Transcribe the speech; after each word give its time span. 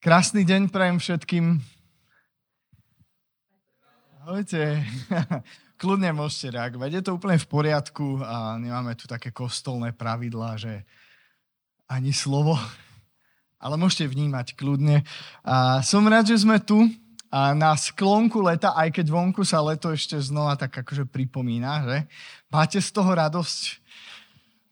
Krásny 0.00 0.48
deň 0.48 0.72
prajem 0.72 0.96
všetkým. 0.96 1.60
Ahojte. 4.24 4.80
Kľudne 5.80 6.16
môžete 6.16 6.56
reagovať. 6.56 6.88
Je 6.96 7.02
to 7.04 7.20
úplne 7.20 7.36
v 7.36 7.44
poriadku 7.44 8.16
a 8.24 8.56
nemáme 8.56 8.96
tu 8.96 9.04
také 9.04 9.28
kostolné 9.28 9.92
pravidlá, 9.92 10.56
že 10.56 10.88
ani 11.84 12.16
slovo, 12.16 12.56
ale 13.60 13.76
môžete 13.76 14.08
vnímať 14.08 14.56
kľudne. 14.56 15.04
A 15.44 15.84
som 15.84 16.08
rád, 16.08 16.32
že 16.32 16.48
sme 16.48 16.56
tu 16.64 16.80
a 17.28 17.52
na 17.52 17.76
sklonku 17.76 18.40
leta, 18.40 18.72
aj 18.72 18.96
keď 18.96 19.06
vonku 19.12 19.44
sa 19.44 19.60
leto 19.60 19.92
ešte 19.92 20.16
znova 20.16 20.56
tak 20.56 20.80
akože 20.80 21.12
pripomína, 21.12 21.84
že? 21.84 21.96
Máte 22.48 22.80
z 22.80 22.88
toho 22.88 23.12
radosť? 23.12 23.84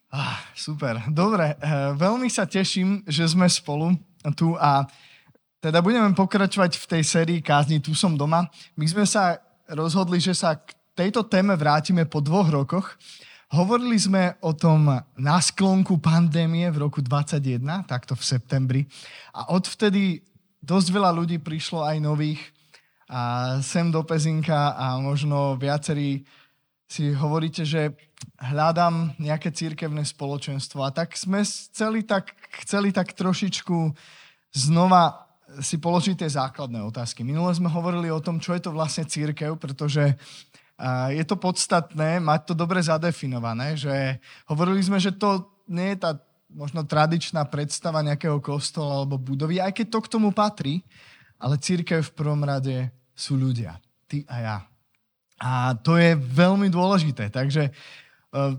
Ah, 0.09 0.41
super, 0.57 1.05
dobre. 1.13 1.53
Eh, 1.53 1.93
veľmi 2.01 2.33
sa 2.33 2.49
teším, 2.49 3.05
že 3.05 3.29
sme 3.29 3.45
spolu 3.45 3.93
tu 4.33 4.57
a 4.57 4.89
teda 5.59 5.83
budeme 5.83 6.15
pokračovať 6.15 6.79
v 6.79 6.87
tej 6.87 7.03
sérii 7.03 7.41
kázni 7.43 7.83
Tu 7.83 7.95
som 7.95 8.15
doma. 8.15 8.47
My 8.79 8.87
sme 8.87 9.03
sa 9.03 9.43
rozhodli, 9.67 10.23
že 10.23 10.35
sa 10.35 10.55
k 10.55 10.75
tejto 10.95 11.27
téme 11.27 11.59
vrátime 11.59 12.07
po 12.07 12.23
dvoch 12.23 12.47
rokoch. 12.47 12.95
Hovorili 13.49 13.97
sme 13.97 14.37
o 14.45 14.53
tom 14.53 14.87
na 15.17 15.37
sklonku 15.41 15.99
pandémie 15.99 16.69
v 16.69 16.85
roku 16.85 17.01
2021, 17.01 17.89
takto 17.89 18.13
v 18.15 18.23
septembri. 18.23 18.83
A 19.33 19.51
odvtedy 19.57 20.21
dosť 20.61 20.89
veľa 20.93 21.11
ľudí 21.17 21.41
prišlo 21.41 21.83
aj 21.83 21.97
nových 22.03 22.43
a 23.09 23.57
sem 23.65 23.89
do 23.89 24.05
Pezinka 24.05 24.77
a 24.77 25.01
možno 25.01 25.57
viacerí 25.57 26.29
si 26.89 27.13
hovoríte, 27.13 27.65
že 27.65 27.97
hľadám 28.37 29.17
nejaké 29.17 29.49
církevné 29.53 30.05
spoločenstvo. 30.05 30.85
A 30.85 30.93
tak 30.93 31.17
sme 31.17 31.41
chceli 31.45 32.05
tak, 32.05 32.37
chceli 32.65 32.93
tak 32.93 33.17
trošičku 33.17 33.93
znova 34.53 35.28
si 35.65 35.81
položiť 35.81 36.21
tie 36.21 36.31
základné 36.31 36.85
otázky. 36.85 37.25
Minule 37.25 37.49
sme 37.57 37.73
hovorili 37.73 38.13
o 38.13 38.21
tom, 38.21 38.37
čo 38.37 38.53
je 38.53 38.69
to 38.69 38.71
vlastne 38.77 39.09
církev, 39.09 39.57
pretože 39.57 40.13
je 41.11 41.25
to 41.27 41.35
podstatné 41.35 42.23
mať 42.23 42.53
to 42.53 42.55
dobre 42.55 42.79
zadefinované, 42.79 43.75
že 43.75 44.23
hovorili 44.47 44.79
sme, 44.85 45.03
že 45.03 45.11
to 45.11 45.49
nie 45.67 45.97
je 45.97 46.05
tá 46.05 46.11
možno 46.49 46.87
tradičná 46.87 47.45
predstava 47.45 48.01
nejakého 48.01 48.41
kostola 48.41 49.03
alebo 49.03 49.21
budovy, 49.21 49.61
aj 49.61 49.73
keď 49.75 49.87
to 49.89 50.01
k 50.05 50.13
tomu 50.17 50.31
patrí, 50.33 50.81
ale 51.37 51.61
církev 51.61 52.01
v 52.01 52.15
prvom 52.15 52.41
rade 52.41 52.89
sú 53.13 53.37
ľudia. 53.37 53.77
Ty 54.07 54.25
a 54.31 54.37
ja. 54.41 54.57
A 55.39 55.77
to 55.81 55.99
je 55.99 56.17
veľmi 56.17 56.71
dôležité. 56.71 57.29
Takže 57.29 57.75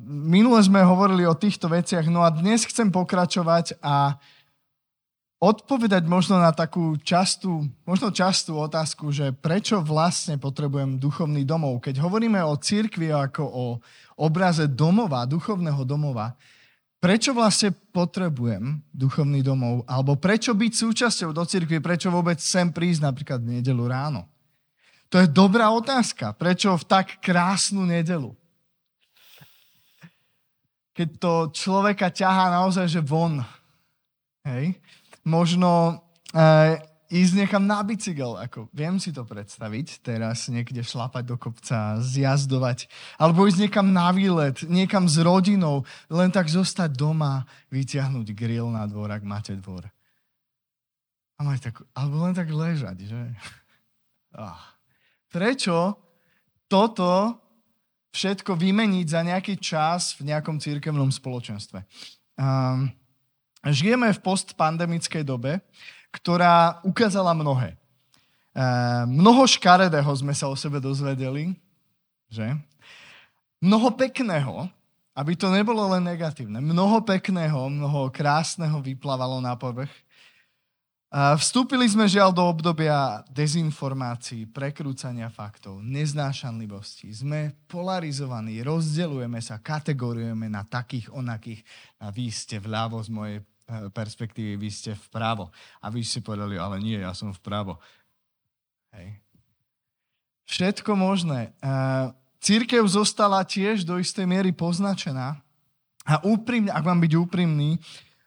minule 0.06 0.60
sme 0.60 0.82
hovorili 0.84 1.24
o 1.26 1.38
týchto 1.38 1.72
veciach, 1.72 2.10
no 2.12 2.26
a 2.26 2.34
dnes 2.34 2.66
chcem 2.66 2.92
pokračovať 2.92 3.80
a 3.80 4.20
odpovedať 5.40 6.04
možno 6.04 6.36
na 6.36 6.52
takú 6.52 7.00
častú, 7.00 7.64
možno 7.88 8.12
častú 8.12 8.60
otázku, 8.60 9.08
že 9.16 9.32
prečo 9.32 9.80
vlastne 9.80 10.36
potrebujem 10.36 11.00
duchovný 11.00 11.48
domov. 11.48 11.80
Keď 11.80 11.96
hovoríme 12.04 12.44
o 12.44 12.60
cirkvi 12.60 13.16
ako 13.16 13.44
o 13.48 13.66
obraze 14.20 14.68
domova, 14.68 15.24
duchovného 15.24 15.88
domova, 15.88 16.36
prečo 17.00 17.32
vlastne 17.32 17.72
potrebujem 17.72 18.84
duchovný 18.92 19.40
domov? 19.40 19.88
Alebo 19.88 20.20
prečo 20.20 20.52
byť 20.52 20.72
súčasťou 20.76 21.32
do 21.32 21.48
cirkvi? 21.48 21.80
Prečo 21.80 22.12
vôbec 22.12 22.44
sem 22.44 22.68
prísť 22.68 23.08
napríklad 23.08 23.40
v 23.40 23.64
nedelu 23.64 23.84
ráno? 23.88 24.28
To 25.08 25.24
je 25.24 25.28
dobrá 25.32 25.72
otázka. 25.72 26.36
Prečo 26.36 26.76
v 26.76 26.86
tak 26.86 27.18
krásnu 27.24 27.88
nedelu? 27.88 28.36
Keď 30.94 31.10
to 31.16 31.34
človeka 31.56 32.12
ťahá 32.12 32.60
naozaj, 32.60 32.92
že 32.92 33.00
von. 33.00 33.40
Hej? 34.44 34.76
Možno 35.24 36.02
uh, 36.34 36.80
ísť 37.10 37.34
niekam 37.34 37.66
na 37.66 37.82
bicykel. 37.82 38.38
Ako, 38.38 38.70
viem 38.70 39.02
si 39.02 39.10
to 39.10 39.26
predstaviť, 39.26 40.06
teraz 40.06 40.48
niekde 40.48 40.86
šlapať 40.86 41.24
do 41.26 41.36
kopca, 41.42 41.98
zjazdovať, 42.00 42.86
alebo 43.18 43.50
ísť 43.50 43.66
niekam 43.66 43.90
na 43.90 44.14
výlet, 44.14 44.62
niekam 44.70 45.10
s 45.10 45.18
rodinou, 45.18 45.84
len 46.08 46.30
tak 46.30 46.48
zostať 46.48 46.94
doma, 46.94 47.50
vyťahnuť 47.74 48.28
grill 48.38 48.70
na 48.70 48.86
dvor, 48.86 49.10
ak 49.10 49.26
máte 49.26 49.58
dvor. 49.58 49.90
A 51.40 51.44
mať 51.44 51.72
tak, 51.72 51.76
alebo 51.98 52.16
len 52.30 52.34
tak 52.38 52.48
ležať, 52.48 52.98
že? 53.10 53.22
Ah. 54.30 54.78
Prečo 55.26 55.98
toto 56.70 57.42
všetko 58.14 58.54
vymeniť 58.54 59.06
za 59.10 59.26
nejaký 59.26 59.58
čas 59.58 60.14
v 60.22 60.30
nejakom 60.30 60.62
církevnom 60.62 61.10
spoločenstve? 61.10 61.82
Um, 62.38 62.94
žijeme 63.68 64.08
v 64.16 64.24
postpandemickej 64.24 65.24
dobe, 65.28 65.60
ktorá 66.16 66.80
ukázala 66.88 67.36
mnohé. 67.36 67.76
E, 67.76 67.78
mnoho 69.06 69.44
škaredého 69.46 70.10
sme 70.16 70.32
sa 70.32 70.48
o 70.48 70.56
sebe 70.56 70.80
dozvedeli, 70.80 71.54
že? 72.32 72.56
Mnoho 73.60 73.92
pekného, 73.92 74.72
aby 75.12 75.36
to 75.36 75.52
nebolo 75.52 75.84
len 75.92 76.08
negatívne. 76.08 76.64
Mnoho 76.64 77.04
pekného, 77.04 77.68
mnoho 77.68 78.08
krásneho 78.08 78.80
vyplávalo 78.80 79.44
na 79.44 79.60
povrch. 79.60 79.92
A 81.10 81.34
vstúpili 81.34 81.90
sme 81.90 82.06
žiaľ 82.06 82.30
do 82.30 82.46
obdobia 82.46 83.26
dezinformácií, 83.34 84.46
prekrúcania 84.46 85.26
faktov, 85.34 85.82
neznášanlivosti. 85.82 87.10
Sme 87.10 87.58
polarizovaní, 87.66 88.62
rozdeľujeme 88.62 89.42
sa, 89.42 89.58
kategorujeme 89.58 90.46
na 90.46 90.62
takých, 90.62 91.10
onakých. 91.10 91.66
A 91.98 92.14
vy 92.14 92.30
ste 92.30 92.62
vľavo 92.62 93.02
z 93.02 93.10
mojej 93.10 93.38
perspektívy, 93.94 94.58
vy 94.58 94.70
ste 94.74 94.92
vpravo. 94.98 95.54
A 95.80 95.94
vy 95.94 96.02
ste 96.02 96.26
povedali, 96.26 96.58
ale 96.58 96.82
nie, 96.82 96.98
ja 96.98 97.14
som 97.14 97.30
vpravo. 97.30 97.78
Hej. 98.94 99.22
Všetko 100.50 100.98
možné. 100.98 101.54
Církev 102.42 102.82
zostala 102.90 103.46
tiež 103.46 103.86
do 103.86 104.02
istej 104.02 104.26
miery 104.26 104.50
poznačená. 104.50 105.38
A 106.10 106.16
úprimne, 106.26 106.74
ak 106.74 106.82
mám 106.82 106.98
byť 106.98 107.14
úprimný, 107.14 107.78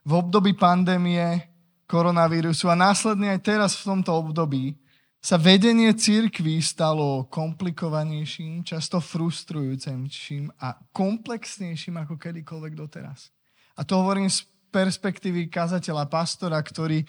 v 0.02 0.12
období 0.14 0.54
pandémie 0.54 1.50
koronavírusu 1.86 2.70
a 2.70 2.78
následne 2.78 3.34
aj 3.34 3.40
teraz 3.42 3.70
v 3.78 3.94
tomto 3.94 4.14
období 4.14 4.78
sa 5.22 5.38
vedenie 5.38 5.94
církvy 5.94 6.58
stalo 6.58 7.30
komplikovanejším, 7.30 8.66
často 8.66 8.98
frustrujúcejším 8.98 10.50
a 10.58 10.74
komplexnejším 10.90 11.94
ako 12.02 12.18
kedykoľvek 12.18 12.74
doteraz. 12.74 13.30
A 13.78 13.86
to 13.86 14.02
hovorím 14.02 14.26
z 14.26 14.42
perspektívy 14.72 15.52
kazateľa, 15.52 16.08
pastora, 16.08 16.56
ktorý 16.56 17.04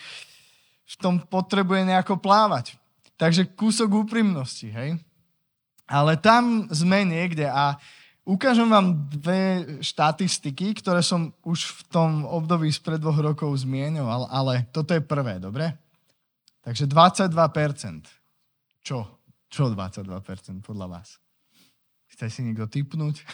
v 0.84 0.96
tom 1.00 1.24
potrebuje 1.24 1.88
nejako 1.88 2.20
plávať. 2.20 2.76
Takže 3.16 3.56
kúsok 3.56 4.04
úprimnosti, 4.04 4.68
hej? 4.68 5.00
Ale 5.88 6.20
tam 6.20 6.68
sme 6.68 7.08
niekde 7.08 7.48
a 7.48 7.80
Ukážem 8.24 8.72
vám 8.72 9.12
dve 9.12 9.68
štatistiky, 9.84 10.80
ktoré 10.80 11.04
som 11.04 11.36
už 11.44 11.60
v 11.60 11.82
tom 11.92 12.12
období 12.24 12.72
spred 12.72 12.96
dvoch 12.96 13.20
rokov 13.20 13.52
zmienoval, 13.68 14.32
ale 14.32 14.64
toto 14.72 14.96
je 14.96 15.04
prvé, 15.04 15.44
dobre? 15.44 15.76
Takže 16.64 16.88
22%. 16.88 17.36
Čo? 18.80 19.20
Čo 19.52 19.64
22% 19.76 20.64
podľa 20.64 20.88
vás? 20.88 21.20
Chce 22.16 22.32
si 22.32 22.48
niekto 22.48 22.72
typnúť? 22.72 23.28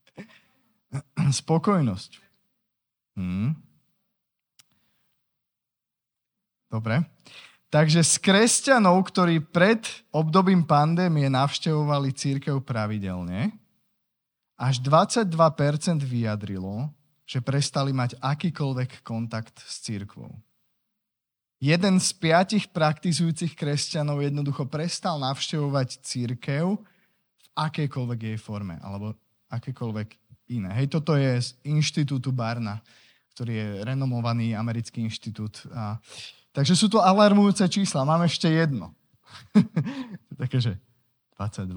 Spokojnosť. 1.44 2.23
Hmm. 3.14 3.54
Dobre. 6.70 7.06
Takže 7.70 8.06
z 8.06 8.14
kresťanov, 8.22 9.10
ktorí 9.10 9.42
pred 9.42 9.82
obdobím 10.14 10.62
pandémie 10.62 11.26
navštevovali 11.26 12.14
církev 12.14 12.62
pravidelne, 12.62 13.50
až 14.54 14.78
22% 14.78 15.26
vyjadrilo, 16.02 16.90
že 17.26 17.42
prestali 17.42 17.90
mať 17.90 18.14
akýkoľvek 18.22 19.02
kontakt 19.02 19.58
s 19.66 19.82
církvou. 19.82 20.30
Jeden 21.58 21.96
z 21.98 22.08
piatich 22.14 22.70
praktizujúcich 22.70 23.56
kresťanov 23.56 24.22
jednoducho 24.22 24.68
prestal 24.68 25.16
navštevovať 25.18 26.04
církev 26.04 26.76
v 26.78 27.46
akejkoľvek 27.56 28.20
jej 28.20 28.38
forme, 28.38 28.76
alebo 28.84 29.18
akékoľvek 29.50 30.08
iné. 30.52 30.70
Hej, 30.76 30.92
toto 30.92 31.16
je 31.16 31.40
z 31.40 31.48
inštitútu 31.64 32.30
Barna, 32.30 32.84
ktorý 33.34 33.52
je 33.52 33.68
renomovaný 33.82 34.54
americký 34.54 35.02
inštitút. 35.02 35.66
A, 35.74 35.98
takže 36.54 36.78
sú 36.78 36.86
to 36.86 37.02
alarmujúce 37.02 37.66
čísla. 37.66 38.06
Mám 38.06 38.24
ešte 38.30 38.46
jedno. 38.46 38.94
Také, 40.40 40.62
že 40.62 40.78
22? 41.36 41.74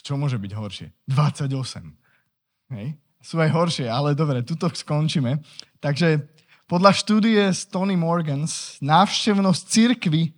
Čo 0.00 0.16
môže 0.16 0.40
byť 0.40 0.52
horšie? 0.56 0.88
28. 1.12 1.52
Hej. 2.72 2.96
Sú 3.20 3.36
aj 3.36 3.50
horšie, 3.52 3.86
ale 3.90 4.16
dobre, 4.16 4.40
tuto 4.46 4.70
skončíme. 4.72 5.42
Takže 5.82 6.24
podľa 6.70 6.92
štúdie 6.96 7.42
z 7.52 7.60
Tony 7.68 7.96
Morgans 7.96 8.78
návštevnosť 8.80 9.62
cirkvy 9.68 10.32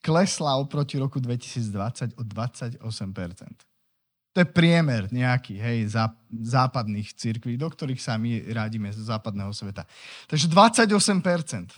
klesla 0.00 0.56
oproti 0.56 0.96
roku 0.96 1.20
2020 1.20 2.16
o 2.16 2.22
28%. 2.24 3.69
To 4.30 4.46
je 4.46 4.46
priemer 4.46 5.10
nejaký, 5.10 5.58
hej, 5.58 5.90
západných 6.30 7.18
cirkví, 7.18 7.58
do 7.58 7.66
ktorých 7.66 7.98
sa 7.98 8.14
my 8.14 8.46
rádime 8.54 8.94
z 8.94 9.02
západného 9.10 9.50
sveta. 9.50 9.82
Takže 10.30 10.46
28%. 10.46 11.74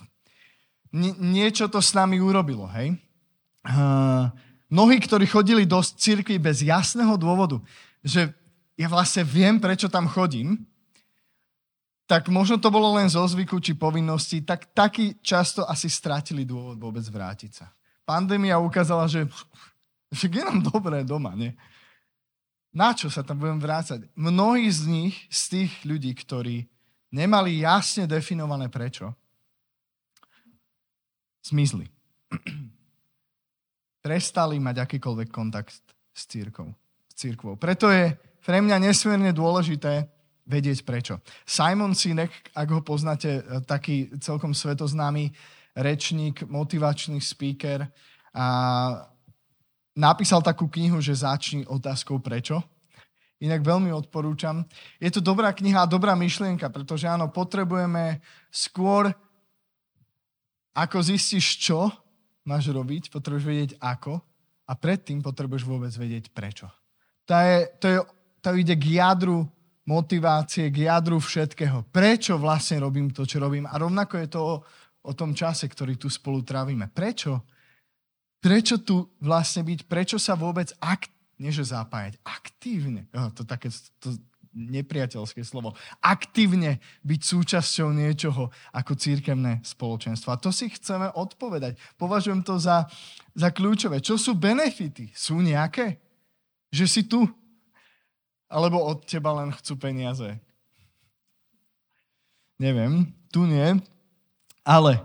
nie, 0.93 1.17
niečo 1.17 1.65
to 1.65 1.81
s 1.81 1.97
nami 1.97 2.21
urobilo, 2.21 2.69
hej? 2.69 2.93
Uh, 3.65 4.29
mnohí, 4.69 5.01
ktorí 5.01 5.25
chodili 5.25 5.65
do 5.65 5.81
cirkvi 5.81 6.37
bez 6.37 6.61
jasného 6.61 7.17
dôvodu, 7.17 7.57
že 8.05 8.29
ja 8.77 8.85
vlastne 8.85 9.25
viem, 9.25 9.57
prečo 9.57 9.89
tam 9.89 10.05
chodím, 10.05 10.61
tak 12.05 12.29
možno 12.29 12.61
to 12.61 12.69
bolo 12.69 12.93
len 12.93 13.09
zo 13.09 13.23
zvyku 13.25 13.57
či 13.63 13.73
povinnosti, 13.73 14.45
tak 14.45 14.69
taký 14.75 15.17
často 15.25 15.65
asi 15.65 15.89
strátili 15.89 16.45
dôvod 16.45 16.77
vôbec 16.77 17.01
vrátiť 17.01 17.51
sa. 17.63 17.73
Pandémia 18.03 18.59
ukázala, 18.59 19.07
že, 19.07 19.25
že 20.11 20.27
je 20.27 20.43
nám 20.43 20.61
dobré 20.61 21.01
doma, 21.01 21.33
nie? 21.33 21.55
Na 22.73 22.97
čo 22.97 23.05
sa 23.13 23.21
tam 23.21 23.37
budem 23.37 23.61
vrácať? 23.61 24.09
Mnohí 24.17 24.65
z 24.73 24.89
nich, 24.89 25.15
z 25.29 25.41
tých 25.49 25.71
ľudí, 25.85 26.09
ktorí 26.17 26.65
nemali 27.13 27.61
jasne 27.61 28.09
definované 28.09 28.65
prečo, 28.73 29.13
zmizli. 31.45 31.85
Prestali 34.05 34.57
mať 34.57 34.89
akýkoľvek 34.89 35.29
kontakt 35.29 35.77
s 36.09 36.23
církou, 36.25 36.73
s 37.05 37.13
církvou. 37.13 37.61
Preto 37.61 37.93
je 37.93 38.17
pre 38.41 38.57
mňa 38.57 38.81
nesmierne 38.81 39.29
dôležité 39.29 40.09
vedieť 40.49 40.83
prečo. 40.83 41.21
Simon 41.45 41.93
Sinek, 41.93 42.51
ak 42.51 42.67
ho 42.73 42.81
poznáte, 42.83 43.39
e, 43.39 43.41
taký 43.63 44.11
celkom 44.19 44.51
svetoznámy 44.51 45.31
rečník, 45.77 46.43
motivačný 46.49 47.21
speaker, 47.21 47.87
a 48.33 48.45
napísal 49.97 50.41
takú 50.41 50.69
knihu, 50.69 51.01
že 51.01 51.17
začni 51.17 51.65
otázkou 51.65 52.19
prečo. 52.21 52.61
Inak 53.43 53.59
veľmi 53.59 53.91
odporúčam. 53.91 54.63
Je 55.03 55.11
to 55.11 55.19
dobrá 55.19 55.51
kniha 55.51 55.83
a 55.83 55.89
dobrá 55.89 56.15
myšlienka, 56.15 56.71
pretože 56.71 57.09
áno, 57.09 57.27
potrebujeme 57.27 58.23
skôr, 58.47 59.11
ako 60.73 60.97
zistíš, 61.03 61.59
čo 61.59 61.91
máš 62.47 62.71
robiť, 62.71 63.11
potrebuješ 63.11 63.45
vedieť 63.45 63.71
ako 63.83 64.23
a 64.63 64.73
predtým 64.79 65.19
potrebuješ 65.19 65.63
vôbec 65.67 65.91
vedieť 65.91 66.31
prečo. 66.31 66.71
To, 67.27 67.35
je, 67.35 67.57
to, 67.79 67.87
je, 67.87 67.99
to 68.39 68.49
ide 68.55 68.75
k 68.79 68.85
jadru 68.99 69.43
motivácie, 69.83 70.71
k 70.71 70.87
jadru 70.87 71.19
všetkého. 71.19 71.83
Prečo 71.91 72.39
vlastne 72.39 72.79
robím 72.79 73.11
to, 73.11 73.27
čo 73.27 73.43
robím? 73.43 73.67
A 73.67 73.75
rovnako 73.75 74.23
je 74.23 74.27
to 74.31 74.39
o, 74.39 74.55
o 75.03 75.11
tom 75.11 75.35
čase, 75.35 75.67
ktorý 75.67 75.99
tu 75.99 76.07
spolu 76.07 76.43
trávime. 76.47 76.87
Prečo? 76.87 77.43
Prečo 78.43 78.75
tu 78.83 79.07
vlastne 79.23 79.63
byť? 79.63 79.87
Prečo 79.87 80.19
sa 80.19 80.35
vôbec 80.35 80.75
akt, 80.83 81.07
nie 81.39 81.47
zapájať, 81.49 82.19
aktívne, 82.27 83.07
oh, 83.15 83.31
to 83.31 83.47
také 83.47 83.71
to 84.03 84.11
nepriateľské 84.53 85.41
slovo, 85.41 85.73
aktívne 85.97 86.77
byť 87.01 87.21
súčasťou 87.25 87.89
niečoho 87.89 88.53
ako 88.69 88.93
církevné 88.93 89.65
spoločenstvo. 89.65 90.29
A 90.29 90.37
to 90.37 90.53
si 90.53 90.69
chceme 90.69 91.09
odpovedať. 91.09 91.79
Považujem 91.97 92.45
to 92.45 92.61
za, 92.61 92.85
za 93.33 93.49
kľúčové. 93.49 93.97
Čo 93.97 94.19
sú 94.21 94.37
benefity? 94.37 95.09
Sú 95.17 95.41
nejaké? 95.41 95.97
Že 96.69 96.85
si 96.85 97.01
tu? 97.09 97.25
Alebo 98.45 98.77
od 98.77 99.01
teba 99.09 99.33
len 99.41 99.49
chcú 99.57 99.73
peniaze? 99.73 100.37
Neviem, 102.61 103.09
tu 103.33 103.49
nie. 103.49 103.81
Ale 104.61 105.01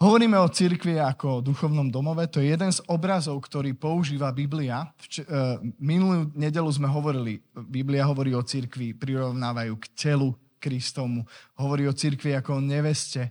Hovoríme 0.00 0.40
o 0.40 0.48
cirkvi 0.48 0.96
ako 0.96 1.26
o 1.28 1.44
duchovnom 1.44 1.92
domove. 1.92 2.24
To 2.32 2.40
je 2.40 2.56
jeden 2.56 2.72
z 2.72 2.80
obrazov, 2.88 3.36
ktorý 3.44 3.76
používa 3.76 4.32
Biblia. 4.32 4.88
Vč- 4.96 5.28
uh, 5.28 5.60
minulú 5.76 6.24
nedelu 6.32 6.72
sme 6.72 6.88
hovorili, 6.88 7.44
Biblia 7.52 8.08
hovorí 8.08 8.32
o 8.32 8.40
cirkvi, 8.40 8.96
prirovnávajú 8.96 9.76
k 9.76 9.84
telu 9.92 10.32
Kristomu. 10.56 11.28
Hovorí 11.52 11.84
o 11.84 11.92
cirkvi 11.92 12.32
ako 12.32 12.56
o 12.56 12.64
neveste, 12.64 13.28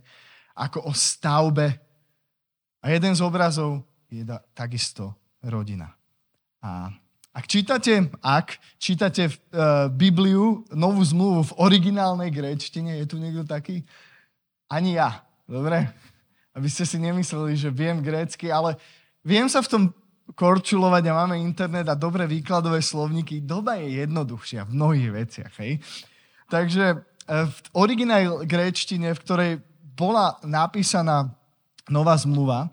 ako 0.54 0.86
o 0.86 0.94
stavbe. 0.94 1.74
A 2.86 2.94
jeden 2.94 3.18
z 3.18 3.26
obrazov 3.26 3.82
je 4.06 4.22
takisto 4.54 5.18
rodina. 5.42 5.90
A 6.62 6.94
ak 7.34 7.50
čítate, 7.50 8.14
ak 8.22 8.62
čítate 8.78 9.26
uh, 9.26 9.90
Bibliu, 9.90 10.62
novú 10.70 11.02
zmluvu 11.02 11.50
v 11.50 11.56
originálnej 11.66 12.30
gréčtine, 12.30 13.02
je 13.02 13.10
tu 13.10 13.18
niekto 13.18 13.42
taký? 13.42 13.82
Ani 14.70 15.02
ja. 15.02 15.26
Dobre? 15.50 15.98
Aby 16.54 16.68
ste 16.70 16.86
si 16.86 16.98
nemysleli, 16.98 17.54
že 17.58 17.70
viem 17.70 18.02
grécky, 18.02 18.50
ale 18.50 18.76
viem 19.22 19.46
sa 19.46 19.62
v 19.62 19.72
tom 19.72 19.84
korčulovať 20.38 21.04
a 21.10 21.18
máme 21.26 21.42
internet 21.42 21.90
a 21.90 21.98
dobré 21.98 22.30
výkladové 22.30 22.82
slovníky. 22.86 23.42
Doba 23.42 23.82
je 23.82 24.06
jednoduchšia 24.06 24.70
v 24.70 24.74
mnohých 24.78 25.10
veciach. 25.14 25.54
Hej? 25.62 25.82
Takže 26.50 26.86
e, 26.94 26.98
v 27.50 27.58
originál 27.74 28.46
gréčtine, 28.46 29.14
v 29.14 29.24
ktorej 29.26 29.52
bola 29.98 30.38
napísaná 30.46 31.34
nová 31.90 32.14
zmluva, 32.18 32.70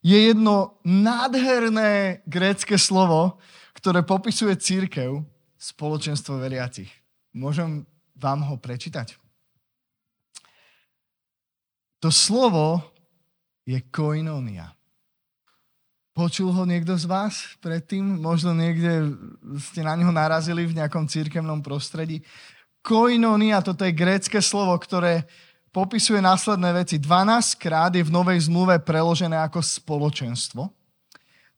je 0.00 0.16
jedno 0.32 0.80
nádherné 0.84 2.24
grécké 2.24 2.76
slovo, 2.80 3.36
ktoré 3.76 4.04
popisuje 4.04 4.56
církev, 4.56 5.24
spoločenstvo 5.60 6.40
veriacich. 6.40 6.88
Môžem 7.36 7.84
vám 8.16 8.44
ho 8.48 8.56
prečítať? 8.56 9.16
To 12.00 12.08
slovo 12.08 12.80
je 13.64 13.78
koinonia. 13.92 14.72
Počul 16.10 16.50
ho 16.52 16.66
niekto 16.66 16.98
z 16.98 17.06
vás 17.06 17.56
predtým? 17.62 18.18
Možno 18.18 18.52
niekde 18.52 19.14
ste 19.62 19.80
na 19.80 19.94
neho 19.94 20.10
narazili 20.10 20.66
v 20.66 20.76
nejakom 20.76 21.06
církevnom 21.06 21.62
prostredí. 21.62 22.20
Koinonia, 22.82 23.62
toto 23.62 23.86
je 23.86 23.94
grécke 23.94 24.40
slovo, 24.42 24.74
ktoré 24.76 25.24
popisuje 25.70 26.18
následné 26.18 26.82
veci. 26.82 26.98
12 26.98 27.56
krát 27.56 27.94
je 27.94 28.02
v 28.02 28.10
Novej 28.10 28.50
zmluve 28.50 28.82
preložené 28.82 29.38
ako 29.38 29.62
spoločenstvo. 29.62 30.66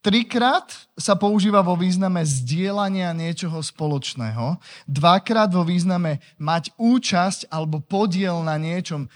Trikrát 0.02 0.66
sa 0.98 1.14
používa 1.14 1.62
vo 1.62 1.78
význame 1.78 2.26
zdieľania 2.26 3.14
niečoho 3.14 3.62
spoločného. 3.62 4.58
Dvakrát 4.84 5.46
vo 5.54 5.62
význame 5.62 6.18
mať 6.42 6.74
účasť 6.74 7.46
alebo 7.46 7.78
podiel 7.78 8.42
na 8.42 8.58
niečom 8.58 9.06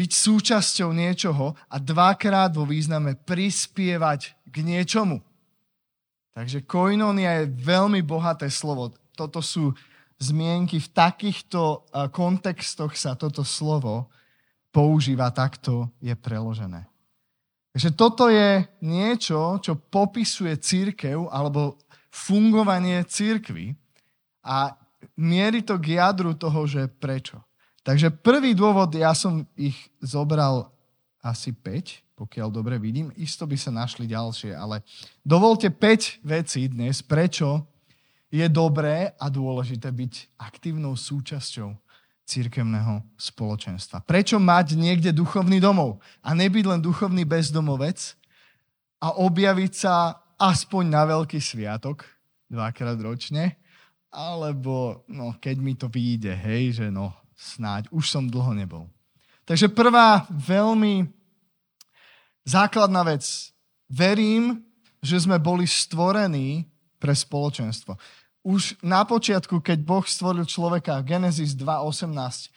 byť 0.00 0.10
súčasťou 0.16 0.96
niečoho 0.96 1.52
a 1.68 1.76
dvakrát 1.76 2.56
vo 2.56 2.64
význame 2.64 3.20
prispievať 3.20 4.32
k 4.48 4.56
niečomu. 4.64 5.20
Takže 6.32 6.64
koinonia 6.64 7.44
je 7.44 7.52
veľmi 7.52 8.00
bohaté 8.00 8.48
slovo. 8.48 8.96
Toto 9.12 9.44
sú 9.44 9.76
zmienky, 10.16 10.80
v 10.80 10.88
takýchto 10.88 11.84
kontextoch 12.16 12.96
sa 12.96 13.12
toto 13.12 13.44
slovo 13.44 14.08
používa, 14.72 15.28
takto 15.36 15.92
je 16.00 16.16
preložené. 16.16 16.88
Takže 17.76 17.90
toto 17.92 18.32
je 18.32 18.64
niečo, 18.80 19.60
čo 19.60 19.76
popisuje 19.76 20.56
církev 20.56 21.28
alebo 21.28 21.76
fungovanie 22.08 23.04
církvy 23.04 23.76
a 24.48 24.72
mierí 25.20 25.60
to 25.60 25.76
k 25.76 26.00
jadru 26.00 26.32
toho, 26.34 26.64
že 26.64 26.88
prečo. 26.88 27.44
Takže 27.80 28.12
prvý 28.12 28.52
dôvod, 28.52 28.92
ja 28.92 29.16
som 29.16 29.48
ich 29.56 29.88
zobral 30.04 30.68
asi 31.24 31.52
5, 31.52 32.16
pokiaľ 32.16 32.48
dobre 32.52 32.76
vidím. 32.76 33.08
Isto 33.16 33.48
by 33.48 33.56
sa 33.56 33.72
našli 33.72 34.04
ďalšie, 34.04 34.52
ale 34.52 34.84
dovolte 35.24 35.72
5 35.72 36.20
vecí 36.20 36.68
dnes, 36.68 37.00
prečo 37.00 37.64
je 38.28 38.44
dobré 38.46 39.16
a 39.16 39.26
dôležité 39.32 39.88
byť 39.88 40.38
aktívnou 40.38 40.92
súčasťou 40.94 41.72
církevného 42.28 43.02
spoločenstva. 43.18 44.06
Prečo 44.06 44.38
mať 44.38 44.78
niekde 44.78 45.10
duchovný 45.10 45.58
domov 45.58 45.98
a 46.22 46.30
nebyť 46.30 46.64
len 46.70 46.80
duchovný 46.80 47.26
bezdomovec 47.26 48.14
a 49.02 49.18
objaviť 49.18 49.72
sa 49.74 50.20
aspoň 50.38 50.84
na 50.86 51.02
veľký 51.10 51.42
sviatok, 51.42 52.06
dvakrát 52.46 52.96
ročne, 53.02 53.58
alebo 54.14 55.02
no, 55.10 55.34
keď 55.42 55.56
mi 55.58 55.74
to 55.74 55.90
vyjde, 55.90 56.34
hej, 56.38 56.82
že 56.82 56.86
no, 56.90 57.10
snáď, 57.40 57.88
už 57.88 58.12
som 58.12 58.28
dlho 58.28 58.52
nebol. 58.52 58.84
Takže 59.48 59.72
prvá 59.72 60.28
veľmi 60.28 61.08
základná 62.44 63.00
vec. 63.08 63.24
Verím, 63.88 64.60
že 65.00 65.24
sme 65.24 65.40
boli 65.40 65.64
stvorení 65.64 66.68
pre 67.00 67.16
spoločenstvo. 67.16 67.96
Už 68.44 68.76
na 68.84 69.02
počiatku, 69.08 69.64
keď 69.64 69.78
Boh 69.80 70.04
stvoril 70.04 70.44
človeka, 70.44 71.00
Genesis 71.00 71.56
2.18, 71.56 72.52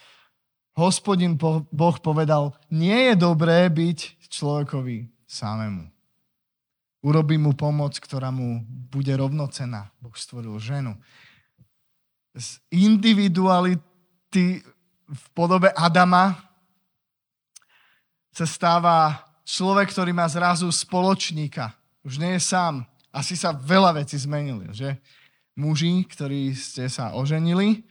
hospodin 0.75 1.39
Boh 1.39 1.97
povedal, 2.03 2.51
nie 2.67 3.11
je 3.11 3.15
dobré 3.15 3.71
byť 3.71 4.27
človekovi 4.27 5.07
samému. 5.25 5.87
Urobí 7.03 7.35
mu 7.35 7.51
pomoc, 7.51 7.99
ktorá 7.99 8.31
mu 8.31 8.63
bude 8.67 9.11
rovnocená. 9.11 9.91
Boh 9.99 10.15
stvoril 10.15 10.55
ženu. 10.59 10.95
Z 12.31 12.63
individuality 12.71 14.63
v 15.07 15.25
podobe 15.35 15.69
Adama 15.75 16.37
sa 18.33 18.45
stáva 18.47 19.23
človek, 19.45 19.91
ktorý 19.91 20.11
má 20.15 20.25
zrazu 20.25 20.69
spoločníka. 20.71 21.75
Už 22.01 22.17
nie 22.17 22.35
je 22.37 22.41
sám. 22.41 22.83
Asi 23.13 23.37
sa 23.37 23.53
veľa 23.53 24.01
vecí 24.01 24.17
zmenili, 24.17 24.73
že? 24.73 24.97
Muži, 25.53 26.01
ktorí 26.09 26.49
ste 26.57 26.89
sa 26.89 27.13
oženili, 27.13 27.85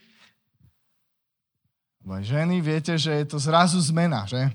ženy, 2.02 2.58
viete, 2.58 2.98
že 2.98 3.22
je 3.22 3.26
to 3.30 3.38
zrazu 3.38 3.78
zmena, 3.78 4.26
že? 4.26 4.50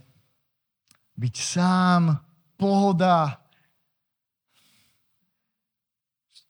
byť 1.18 1.36
sám, 1.42 2.22
pohoda. 2.56 3.42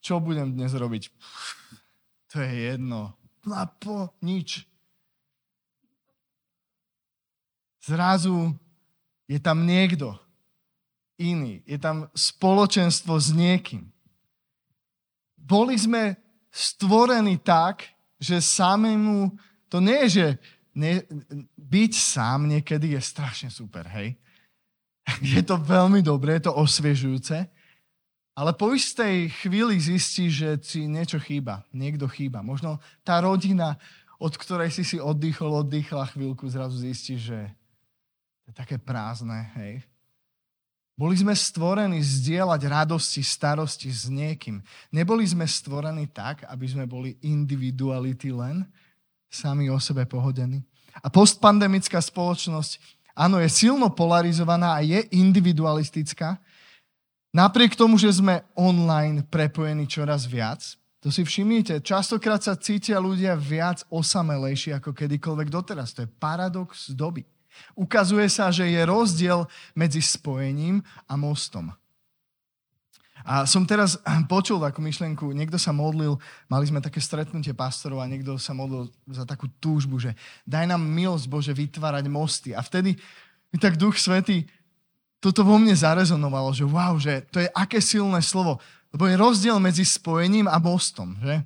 Čo 0.03 0.19
budem 0.19 0.55
dnes 0.55 0.75
robiť? 0.75 1.03
To 2.35 2.43
je 2.43 2.75
jedno. 2.75 3.15
Plapo, 3.39 4.11
nič. 4.19 4.67
Zrazu 7.87 8.51
je 9.31 9.39
tam 9.39 9.63
niekto 9.63 10.11
iný. 11.15 11.63
Je 11.63 11.79
tam 11.79 12.11
spoločenstvo 12.11 13.15
s 13.15 13.31
niekým. 13.31 13.87
Boli 15.39 15.79
sme 15.79 16.19
stvorení 16.51 17.39
tak, 17.39 17.87
že 18.19 18.43
samému, 18.43 19.31
to 19.71 19.79
nie 19.79 20.03
je, 20.07 20.09
že 20.09 20.27
ne, 20.75 20.93
byť 21.55 21.93
sám 21.95 22.51
niekedy 22.51 22.97
je 22.97 23.01
strašne 23.01 23.47
super, 23.47 23.87
hej. 23.87 24.19
Je 25.23 25.39
to 25.39 25.55
veľmi 25.55 26.03
dobré, 26.03 26.35
je 26.35 26.51
to 26.51 26.53
osviežujúce, 26.59 27.47
ale 28.35 28.51
po 28.51 28.75
istej 28.75 29.31
chvíli 29.39 29.79
zistí, 29.79 30.27
že 30.27 30.59
si 30.59 30.83
niečo 30.83 31.15
chýba, 31.17 31.63
niekto 31.71 32.11
chýba. 32.11 32.43
Možno 32.43 32.83
tá 33.07 33.23
rodina, 33.23 33.79
od 34.19 34.35
ktorej 34.35 34.69
si 34.75 34.83
si 34.83 34.99
oddychol, 34.99 35.63
oddychla 35.63 36.11
chvíľku, 36.11 36.43
zrazu 36.51 36.75
zistí, 36.83 37.15
že 37.15 37.55
to 38.47 38.55
je 38.55 38.63
také 38.63 38.79
prázdne, 38.79 39.51
hej. 39.59 39.83
Boli 40.95 41.19
sme 41.19 41.35
stvorení 41.35 41.99
zdieľať 41.99 42.63
radosti, 42.63 43.19
starosti 43.19 43.91
s 43.91 44.07
niekým. 44.07 44.63
Neboli 44.87 45.27
sme 45.27 45.43
stvorení 45.43 46.07
tak, 46.07 46.47
aby 46.47 46.63
sme 46.63 46.87
boli 46.87 47.19
individuality 47.27 48.31
len, 48.31 48.63
sami 49.27 49.67
o 49.67 49.75
sebe 49.83 50.07
pohodení. 50.07 50.63
A 51.03 51.11
postpandemická 51.11 51.99
spoločnosť, 51.99 53.03
áno, 53.19 53.35
je 53.43 53.51
silno 53.51 53.91
polarizovaná 53.91 54.79
a 54.79 54.81
je 54.81 55.03
individualistická. 55.11 56.39
Napriek 57.35 57.75
tomu, 57.75 57.99
že 57.99 58.15
sme 58.15 58.47
online 58.55 59.27
prepojení 59.27 59.91
čoraz 59.91 60.23
viac, 60.23 60.63
to 61.03 61.11
si 61.11 61.27
všimnite, 61.27 61.83
častokrát 61.83 62.39
sa 62.39 62.55
cítia 62.55 62.97
ľudia 62.97 63.35
viac 63.35 63.83
osamelejší 63.91 64.71
ako 64.79 64.95
kedykoľvek 64.95 65.47
doteraz. 65.51 65.91
To 65.93 66.07
je 66.07 66.15
paradox 66.15 66.89
doby. 66.95 67.27
Ukazuje 67.73 68.27
sa, 68.31 68.49
že 68.53 68.67
je 68.67 68.81
rozdiel 68.85 69.45
medzi 69.77 70.01
spojením 70.01 70.81
a 71.05 71.13
mostom. 71.19 71.73
A 73.27 73.43
som 73.43 73.67
teraz 73.67 73.99
počul 74.31 74.63
takú 74.63 74.79
myšlienku, 74.79 75.35
niekto 75.35 75.59
sa 75.59 75.75
modlil, 75.75 76.15
mali 76.47 76.65
sme 76.67 76.79
také 76.79 77.03
stretnutie 77.03 77.51
pastorov 77.51 77.99
a 77.99 78.07
niekto 78.07 78.39
sa 78.39 78.55
modlil 78.55 78.87
za 79.11 79.27
takú 79.27 79.51
túžbu, 79.59 79.99
že 79.99 80.15
daj 80.47 80.71
nám 80.71 80.79
milosť 80.79 81.25
Bože 81.27 81.51
vytvárať 81.51 82.05
mosty. 82.07 82.55
A 82.55 82.63
vtedy 82.63 82.95
mi 83.51 83.57
tak 83.59 83.75
Duch 83.75 83.99
Svetý 83.99 84.47
toto 85.17 85.41
vo 85.41 85.57
mne 85.57 85.73
zarezonovalo, 85.73 86.53
že 86.53 86.63
wow, 86.63 86.93
že 87.01 87.25
to 87.33 87.41
je 87.41 87.49
aké 87.51 87.81
silné 87.81 88.21
slovo. 88.21 88.61
Lebo 88.95 89.09
je 89.09 89.19
rozdiel 89.19 89.57
medzi 89.59 89.83
spojením 89.83 90.47
a 90.47 90.61
mostom, 90.61 91.17
že? 91.19 91.43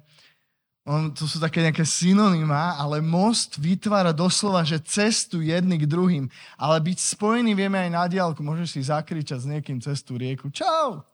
On, 0.81 1.13
to 1.13 1.29
sú 1.29 1.37
také 1.37 1.61
nejaké 1.61 1.85
synonymá, 1.85 2.73
ale 2.73 3.05
most 3.05 3.61
vytvára 3.61 4.09
doslova, 4.09 4.65
že 4.65 4.81
cestu 4.81 5.45
jedný 5.45 5.77
k 5.77 5.85
druhým. 5.85 6.25
Ale 6.57 6.81
byť 6.81 6.97
spojený 6.97 7.53
vieme 7.53 7.77
aj 7.77 7.89
na 7.93 8.03
diálku. 8.09 8.41
Môžeš 8.41 8.67
si 8.73 8.81
zakričať 8.89 9.45
s 9.45 9.49
niekým 9.49 9.77
cestu 9.77 10.17
rieku. 10.17 10.49
Čau! 10.49 11.05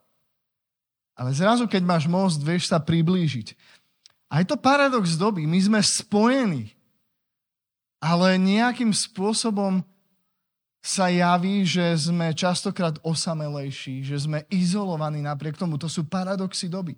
Ale 1.19 1.35
zrazu, 1.35 1.67
keď 1.67 1.83
máš 1.83 2.07
most, 2.07 2.39
vieš 2.39 2.71
sa 2.71 2.79
priblížiť. 2.79 3.57
A 4.31 4.39
je 4.39 4.45
to 4.47 4.55
paradox 4.55 5.19
doby. 5.19 5.43
My 5.43 5.59
sme 5.59 5.79
spojení. 5.83 6.71
Ale 7.99 8.39
nejakým 8.39 8.95
spôsobom 8.95 9.83
sa 10.79 11.11
javí, 11.11 11.67
že 11.67 11.83
sme 11.99 12.31
častokrát 12.31 12.95
osamelejší, 13.03 14.07
že 14.07 14.15
sme 14.23 14.47
izolovaní 14.47 15.19
napriek 15.19 15.59
tomu. 15.59 15.75
To 15.75 15.91
sú 15.91 16.07
paradoxy 16.07 16.71
doby. 16.71 16.95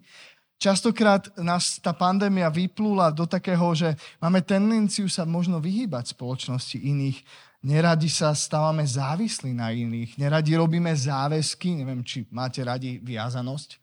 Častokrát 0.60 1.32
nás 1.40 1.80
tá 1.80 1.96
pandémia 1.96 2.52
vyplúla 2.52 3.16
do 3.16 3.24
takého, 3.24 3.72
že 3.72 3.96
máme 4.20 4.44
tendenciu 4.44 5.08
sa 5.08 5.24
možno 5.24 5.64
vyhýbať 5.64 6.12
spoločnosti 6.12 6.76
iných. 6.76 7.24
Neradi 7.64 8.12
sa 8.12 8.36
stávame 8.36 8.84
závislí 8.84 9.56
na 9.56 9.72
iných. 9.72 10.20
Neradi 10.20 10.60
robíme 10.60 10.92
záväzky. 10.92 11.80
Neviem, 11.80 12.04
či 12.04 12.28
máte 12.28 12.60
radi 12.60 13.00
viazanosť. 13.00 13.80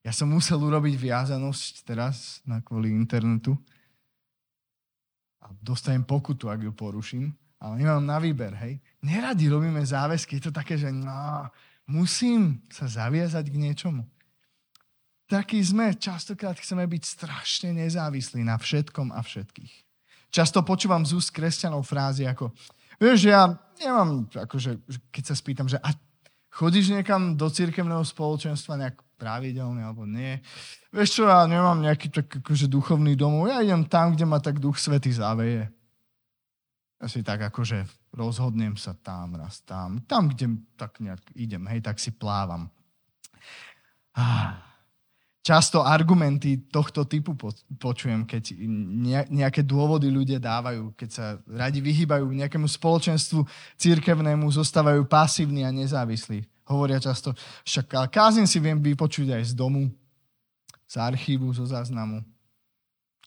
Ja 0.00 0.16
som 0.16 0.32
musel 0.32 0.56
urobiť 0.56 0.96
viazanosť 0.96 1.84
teraz 1.84 2.40
na 2.48 2.64
kvôli 2.64 2.88
internetu. 2.88 3.52
A 5.44 5.52
dostajem 5.60 6.08
pokutu, 6.08 6.48
ak 6.48 6.64
ju 6.64 6.72
poruším. 6.72 7.36
Ale 7.60 7.84
nemám 7.84 8.00
na 8.00 8.16
výber, 8.16 8.56
hej. 8.64 8.80
Neradi 9.04 9.44
robíme 9.52 9.84
záväzky. 9.84 10.40
Je 10.40 10.48
to 10.48 10.52
také, 10.56 10.80
že 10.80 10.88
no, 10.88 11.52
musím 11.84 12.64
sa 12.72 12.88
zaviazať 12.88 13.44
k 13.52 13.60
niečomu. 13.60 14.08
Taký 15.28 15.60
sme, 15.60 15.92
častokrát 15.92 16.56
chceme 16.56 16.88
byť 16.88 17.02
strašne 17.04 17.76
nezávislí 17.76 18.40
na 18.48 18.56
všetkom 18.56 19.12
a 19.12 19.20
všetkých. 19.20 19.74
Často 20.32 20.64
počúvam 20.64 21.04
z 21.04 21.20
úst 21.20 21.36
kresťanov 21.36 21.84
frázy 21.84 22.24
ako, 22.24 22.48
vieš, 22.96 23.28
ja 23.28 23.52
nemám, 23.76 24.24
akože, 24.32 24.80
keď 25.12 25.24
sa 25.28 25.34
spýtam, 25.36 25.68
že 25.68 25.76
a 25.84 25.92
chodíš 26.48 26.96
niekam 26.96 27.36
do 27.36 27.44
cirkevného 27.52 28.04
spoločenstva 28.08 28.80
nejak 28.80 29.04
pravidelne 29.20 29.84
alebo 29.84 30.08
nie. 30.08 30.40
Vieš 30.96 31.20
čo, 31.20 31.22
ja 31.28 31.44
nemám 31.44 31.76
nejaký 31.84 32.08
tak 32.08 32.28
akože 32.40 32.64
duchovný 32.64 33.12
domov, 33.12 33.52
ja 33.52 33.60
idem 33.60 33.84
tam, 33.84 34.16
kde 34.16 34.24
ma 34.24 34.40
tak 34.40 34.56
duch 34.56 34.80
svety 34.80 35.12
zaveje. 35.12 35.68
Ja 36.98 37.06
tak 37.22 37.52
akože 37.52 37.84
rozhodnem 38.16 38.80
sa 38.80 38.96
tam, 38.96 39.36
raz 39.36 39.60
tam, 39.62 40.00
tam, 40.08 40.32
kde 40.32 40.56
tak 40.74 40.98
nejak 41.04 41.20
idem, 41.36 41.62
hej, 41.68 41.84
tak 41.84 42.00
si 42.00 42.10
plávam. 42.10 42.72
Často 45.48 45.80
argumenty 45.80 46.68
tohto 46.68 47.08
typu 47.08 47.32
počujem, 47.80 48.28
keď 48.28 48.52
nejaké 49.32 49.64
dôvody 49.64 50.12
ľudia 50.12 50.36
dávajú, 50.36 50.92
keď 50.92 51.08
sa 51.08 51.40
radi 51.48 51.80
vyhýbajú 51.80 52.28
nejakému 52.28 52.68
spoločenstvu 52.68 53.48
církevnému, 53.80 54.44
zostávajú 54.52 55.08
pasívni 55.08 55.64
a 55.64 55.72
nezávislí 55.72 56.44
hovoria 56.68 57.00
často, 57.00 57.32
však 57.64 58.12
kázim 58.12 58.44
si 58.44 58.60
viem 58.60 58.76
vypočuť 58.76 59.40
aj 59.40 59.42
z 59.50 59.52
domu, 59.56 59.88
z 60.84 60.94
archívu, 61.00 61.48
zo 61.56 61.64
záznamu. 61.64 62.20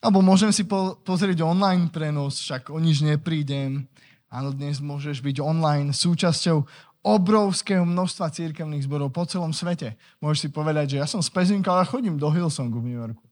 Alebo 0.01 0.21
môžem 0.21 0.49
si 0.53 0.65
po- 0.65 0.97
pozrieť 1.01 1.45
online 1.45 1.89
prenos, 1.89 2.41
však 2.41 2.73
o 2.73 2.77
nič 2.81 3.05
neprídem. 3.05 3.85
Áno, 4.31 4.49
dnes 4.49 4.81
môžeš 4.81 5.21
byť 5.21 5.37
online 5.43 5.93
súčasťou 5.93 6.65
obrovského 7.01 7.81
množstva 7.81 8.29
církevných 8.29 8.85
zborov 8.85 9.09
po 9.09 9.25
celom 9.25 9.49
svete. 9.49 9.97
Môžeš 10.21 10.39
si 10.45 10.49
povedať, 10.53 10.95
že 10.95 10.99
ja 11.01 11.07
som 11.09 11.21
z 11.21 11.33
Pezinka, 11.33 11.73
ale 11.73 11.89
chodím 11.89 12.17
do 12.17 12.29
Hillsongu 12.29 12.77
v 12.77 12.87
New 12.87 12.99
Yorku. 13.01 13.25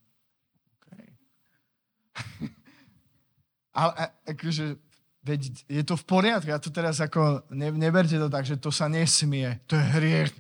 Okay. 0.90 1.10
ale 3.82 4.14
akože 4.26 4.90
Veď 5.20 5.42
je 5.68 5.84
to 5.84 6.00
v 6.00 6.08
poriadku, 6.08 6.48
ja 6.48 6.64
to 6.64 6.72
teraz 6.72 7.04
ako, 7.04 7.44
ne, 7.52 7.76
neberte 7.76 8.16
to 8.16 8.32
tak, 8.32 8.48
že 8.48 8.56
to 8.56 8.72
sa 8.72 8.88
nesmie, 8.88 9.60
to 9.68 9.76
je 9.76 9.86
hriech. 10.00 10.32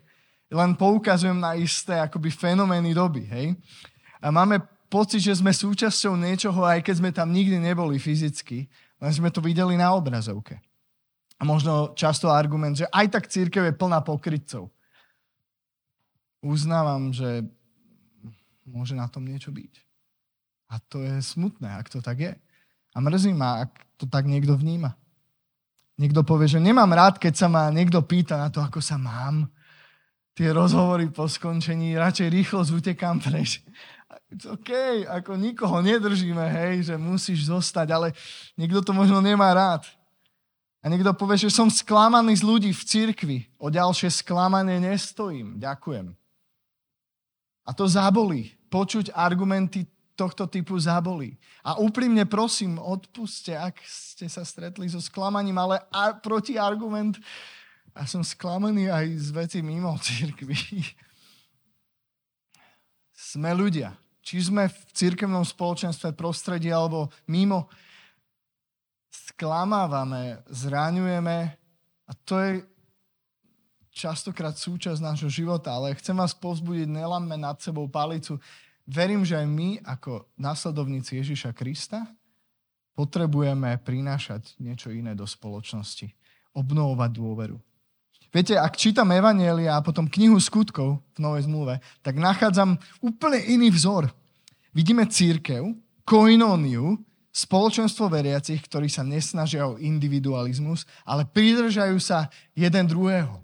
Len 0.49 0.71
poukazujem 0.73 1.35
na 1.35 1.53
isté 1.59 1.99
akoby 1.99 2.31
fenomény 2.31 2.95
doby, 2.95 3.27
hej. 3.27 3.47
A 4.23 4.31
máme 4.31 4.63
pocit, 4.87 5.21
že 5.21 5.37
sme 5.37 5.51
súčasťou 5.51 6.15
niečoho, 6.15 6.63
aj 6.63 6.81
keď 6.81 6.95
sme 6.95 7.11
tam 7.11 7.29
nikdy 7.29 7.59
neboli 7.59 7.99
fyzicky, 7.99 8.65
len 8.97 9.11
sme 9.11 9.29
to 9.29 9.43
videli 9.43 9.75
na 9.75 9.91
obrazovke. 9.93 10.63
A 11.39 11.47
možno 11.47 11.95
často 11.95 12.27
argument, 12.27 12.75
že 12.75 12.91
aj 12.91 13.15
tak 13.15 13.31
církev 13.31 13.71
je 13.71 13.79
plná 13.79 14.03
pokrytcov. 14.03 14.67
Uznávam, 16.43 17.15
že 17.15 17.47
môže 18.67 18.91
na 18.91 19.07
tom 19.07 19.23
niečo 19.23 19.49
byť. 19.49 19.73
A 20.69 20.77
to 20.77 21.01
je 21.01 21.17
smutné, 21.23 21.79
ak 21.79 21.87
to 21.89 22.03
tak 22.03 22.19
je. 22.19 22.33
A 22.93 22.97
mrzí 22.99 23.33
ma, 23.33 23.65
ak 23.65 23.71
to 23.97 24.05
tak 24.05 24.27
niekto 24.27 24.53
vníma. 24.53 24.93
Niekto 25.99 26.23
povie, 26.23 26.47
že 26.47 26.63
nemám 26.63 26.91
rád, 26.95 27.19
keď 27.19 27.33
sa 27.35 27.47
ma 27.51 27.67
niekto 27.73 27.99
pýta 28.05 28.39
na 28.39 28.47
to, 28.47 28.63
ako 28.63 28.79
sa 28.79 28.95
mám. 28.95 29.51
Tie 30.31 30.47
rozhovory 30.47 31.11
po 31.11 31.27
skončení, 31.27 31.99
radšej 31.99 32.27
rýchlo 32.31 32.63
zutekám 32.63 33.19
preč. 33.19 33.59
It's 34.31 34.47
OK, 34.47 34.71
ako 35.09 35.35
nikoho 35.35 35.83
nedržíme, 35.83 36.45
hej, 36.47 36.93
že 36.93 36.95
musíš 36.95 37.49
zostať, 37.51 37.87
ale 37.91 38.07
niekto 38.55 38.79
to 38.79 38.95
možno 38.95 39.19
nemá 39.19 39.51
rád. 39.51 39.83
A 40.79 40.87
niekto 40.87 41.11
povie, 41.11 41.35
že 41.35 41.51
som 41.51 41.67
sklamaný 41.67 42.39
z 42.39 42.43
ľudí 42.47 42.71
v 42.71 42.83
cirkvi. 42.87 43.37
O 43.59 43.67
ďalšie 43.67 44.07
sklamanie 44.07 44.79
nestojím. 44.79 45.59
Ďakujem. 45.59 46.15
A 47.67 47.69
to 47.75 47.83
zabolí. 47.83 48.55
Počuť 48.71 49.11
argumenty 49.11 49.83
tohto 50.15 50.47
typu 50.47 50.79
zabolí. 50.79 51.35
A 51.63 51.79
úprimne 51.79 52.23
prosím, 52.27 52.79
odpuste, 52.79 53.55
ak 53.55 53.79
ste 53.87 54.27
sa 54.27 54.43
stretli 54.47 54.87
so 54.87 54.99
sklamaním, 54.99 55.55
ale 55.59 55.83
ar- 55.91 56.19
protiargument, 56.19 57.15
a 57.95 58.07
som 58.07 58.23
sklamaný 58.23 58.87
aj 58.87 59.05
z 59.19 59.29
veci 59.35 59.59
mimo 59.59 59.91
církvy. 59.99 60.55
Sme 63.11 63.51
ľudia. 63.51 63.95
Či 64.23 64.51
sme 64.51 64.67
v 64.71 64.79
církevnom 64.95 65.43
spoločenstve, 65.43 66.15
prostredí 66.15 66.71
alebo 66.71 67.11
mimo, 67.27 67.67
sklamávame, 69.09 70.41
zraňujeme 70.49 71.37
a 72.07 72.11
to 72.25 72.39
je 72.39 72.51
častokrát 73.93 74.55
súčasť 74.55 75.03
nášho 75.03 75.27
života, 75.27 75.75
ale 75.75 75.97
chcem 75.99 76.15
vás 76.15 76.31
povzbudiť, 76.31 76.87
neláme 76.87 77.35
nad 77.35 77.59
sebou 77.59 77.89
palicu. 77.91 78.39
Verím, 78.87 79.27
že 79.27 79.37
aj 79.37 79.47
my, 79.49 79.69
ako 79.83 80.25
následovníci 80.39 81.19
Ježiša 81.19 81.51
Krista, 81.53 82.07
potrebujeme 82.95 83.77
prinášať 83.79 84.57
niečo 84.59 84.89
iné 84.89 85.13
do 85.13 85.27
spoločnosti. 85.27 86.09
Obnovovať 86.55 87.11
dôveru. 87.13 87.57
Viete, 88.29 88.57
ak 88.57 88.77
čítam 88.77 89.09
Evanielia 89.09 89.77
a 89.77 89.85
potom 89.85 90.05
knihu 90.05 90.37
skutkov 90.37 91.01
v 91.17 91.19
Novej 91.21 91.49
zmluve, 91.49 91.81
tak 92.05 92.17
nachádzam 92.17 92.77
úplne 93.01 93.41
iný 93.41 93.73
vzor. 93.73 94.09
Vidíme 94.69 95.09
církev, 95.09 95.65
koinóniu, 96.05 96.97
spoločenstvo 97.29 98.09
veriacich, 98.09 98.59
ktorí 98.65 98.89
sa 98.89 99.05
nesnažia 99.05 99.69
o 99.69 99.77
individualizmus, 99.77 100.89
ale 101.05 101.25
pridržajú 101.29 101.97
sa 102.01 102.27
jeden 102.57 102.85
druhého. 102.89 103.41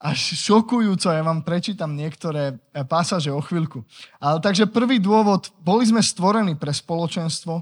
Až 0.00 0.32
šokujúco, 0.32 1.12
ja 1.12 1.20
vám 1.20 1.44
prečítam 1.44 1.92
niektoré 1.92 2.56
e, 2.72 2.80
pasáže 2.88 3.28
o 3.28 3.44
chvíľku. 3.44 3.84
Ale 4.16 4.40
takže 4.40 4.64
prvý 4.64 4.96
dôvod, 4.96 5.52
boli 5.60 5.84
sme 5.84 6.00
stvorení 6.00 6.56
pre 6.56 6.72
spoločenstvo. 6.72 7.60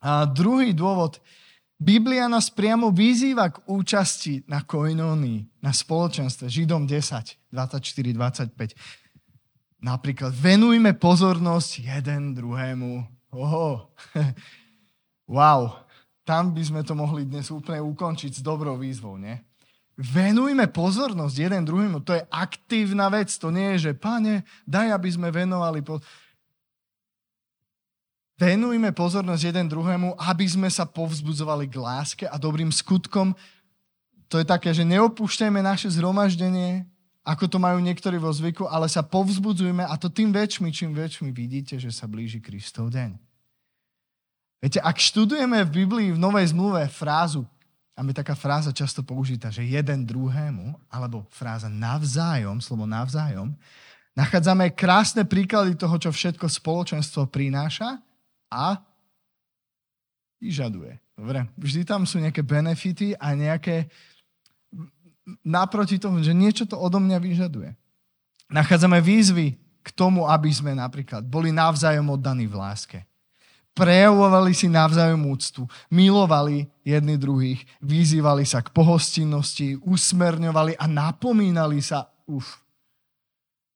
A 0.00 0.24
druhý 0.24 0.72
dôvod, 0.72 1.20
Biblia 1.76 2.24
nás 2.24 2.48
priamo 2.48 2.88
vyzýva 2.88 3.52
k 3.52 3.60
účasti 3.68 4.48
na 4.48 4.64
koinónii, 4.64 5.60
na 5.60 5.76
spoločenstve. 5.76 6.48
Židom 6.48 6.88
10, 6.88 7.52
24, 7.52 8.16
25. 8.16 8.72
Napríklad, 9.82 10.32
venujme 10.32 10.94
pozornosť 10.96 11.84
jeden 11.84 12.38
druhému. 12.38 13.02
Oho, 13.32 13.88
wow, 15.36 15.82
tam 16.22 16.52
by 16.52 16.62
sme 16.62 16.80
to 16.84 16.92
mohli 16.92 17.24
dnes 17.24 17.48
úplne 17.48 17.80
ukončiť 17.80 18.38
s 18.38 18.42
dobrou 18.44 18.76
výzvou, 18.76 19.16
nie? 19.16 19.40
Venujme 19.96 20.68
pozornosť 20.72 21.36
jeden 21.36 21.62
druhému. 21.68 22.00
To 22.04 22.16
je 22.16 22.24
aktívna 22.32 23.12
vec. 23.12 23.28
To 23.36 23.52
nie 23.52 23.76
je, 23.76 23.88
že 23.88 23.92
pane, 23.92 24.44
daj, 24.64 24.88
aby 24.88 25.08
sme 25.12 25.28
venovali 25.28 25.84
pozornosť 25.84 26.22
venujme 28.42 28.90
pozornosť 28.90 29.54
jeden 29.54 29.66
druhému, 29.70 30.18
aby 30.18 30.46
sme 30.50 30.66
sa 30.66 30.82
povzbudzovali 30.82 31.70
k 31.70 31.78
láske 31.78 32.24
a 32.26 32.34
dobrým 32.34 32.74
skutkom. 32.74 33.38
To 34.26 34.42
je 34.42 34.46
také, 34.48 34.74
že 34.74 34.82
neopúšťajme 34.82 35.62
naše 35.62 35.86
zhromaždenie, 35.94 36.82
ako 37.22 37.46
to 37.46 37.58
majú 37.62 37.78
niektorí 37.78 38.18
vo 38.18 38.30
zvyku, 38.34 38.66
ale 38.66 38.90
sa 38.90 39.06
povzbudzujme 39.06 39.86
a 39.86 39.94
to 39.94 40.10
tým 40.10 40.34
väčšmi, 40.34 40.74
čím 40.74 40.90
väčšmi 40.90 41.30
vidíte, 41.30 41.78
že 41.78 41.94
sa 41.94 42.10
blíži 42.10 42.42
Kristov 42.42 42.90
deň. 42.90 43.14
Viete, 44.62 44.78
ak 44.82 44.98
študujeme 44.98 45.62
v 45.66 45.74
Biblii 45.74 46.08
v 46.14 46.22
Novej 46.22 46.54
zmluve 46.54 46.86
frázu, 46.90 47.46
a 47.92 48.00
mi 48.00 48.16
taká 48.16 48.32
fráza 48.32 48.72
často 48.72 49.04
použitá, 49.04 49.52
že 49.52 49.66
jeden 49.66 50.06
druhému, 50.06 50.74
alebo 50.90 51.28
fráza 51.30 51.68
navzájom, 51.68 52.58
slovo 52.58 52.88
navzájom, 52.88 53.52
nachádzame 54.16 54.72
krásne 54.72 55.22
príklady 55.22 55.76
toho, 55.76 55.96
čo 56.00 56.10
všetko 56.10 56.48
spoločenstvo 56.48 57.28
prináša 57.28 58.00
a 58.48 58.80
vyžaduje. 60.40 60.98
Dobre, 61.14 61.46
vždy 61.60 61.82
tam 61.84 62.08
sú 62.08 62.18
nejaké 62.18 62.40
benefity 62.40 63.14
a 63.14 63.36
nejaké 63.36 63.86
naproti 65.42 65.98
tomu, 65.98 66.22
že 66.22 66.34
niečo 66.34 66.66
to 66.66 66.78
odo 66.78 66.98
mňa 66.98 67.18
vyžaduje. 67.22 67.70
Nachádzame 68.52 69.00
výzvy 69.00 69.56
k 69.82 69.88
tomu, 69.94 70.28
aby 70.28 70.50
sme 70.52 70.76
napríklad 70.76 71.26
boli 71.26 71.50
navzájom 71.50 72.14
oddaní 72.14 72.46
v 72.46 72.58
láske. 72.58 72.98
Prejavovali 73.72 74.52
si 74.52 74.68
navzájom 74.68 75.32
úctu, 75.32 75.64
milovali 75.88 76.68
jedni 76.84 77.16
druhých, 77.16 77.64
vyzývali 77.80 78.44
sa 78.44 78.60
k 78.60 78.68
pohostinnosti, 78.68 79.80
usmerňovali 79.80 80.76
a 80.76 80.84
napomínali 80.84 81.80
sa. 81.80 82.12
Uf. 82.28 82.60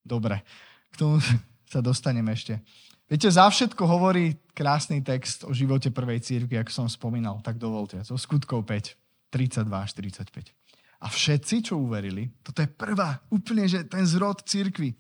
Dobre, 0.05 0.45
k 0.93 0.95
tomu 1.01 1.17
sa 1.73 1.81
dostaneme 1.81 2.37
ešte. 2.37 2.61
Viete, 3.07 3.31
za 3.31 3.47
všetko 3.49 3.87
hovorí 3.87 4.37
krásny 4.53 5.01
text 5.01 5.47
o 5.47 5.55
živote 5.55 5.95
prvej 5.95 6.21
církvy, 6.21 6.59
ako 6.61 6.71
som 6.75 6.87
spomínal, 6.91 7.39
tak 7.41 7.57
dovolte. 7.57 8.03
Zo 8.03 8.19
skutkov 8.19 8.67
5, 8.67 8.99
32 9.33 9.65
až 9.73 9.91
45. 9.95 10.66
A 11.01 11.07
všetci, 11.13 11.71
čo 11.71 11.81
uverili, 11.81 12.33
toto 12.41 12.65
je 12.65 12.69
prvá, 12.71 13.21
úplne, 13.29 13.69
že 13.69 13.85
ten 13.85 14.03
zrod 14.09 14.41
církvy, 14.43 14.97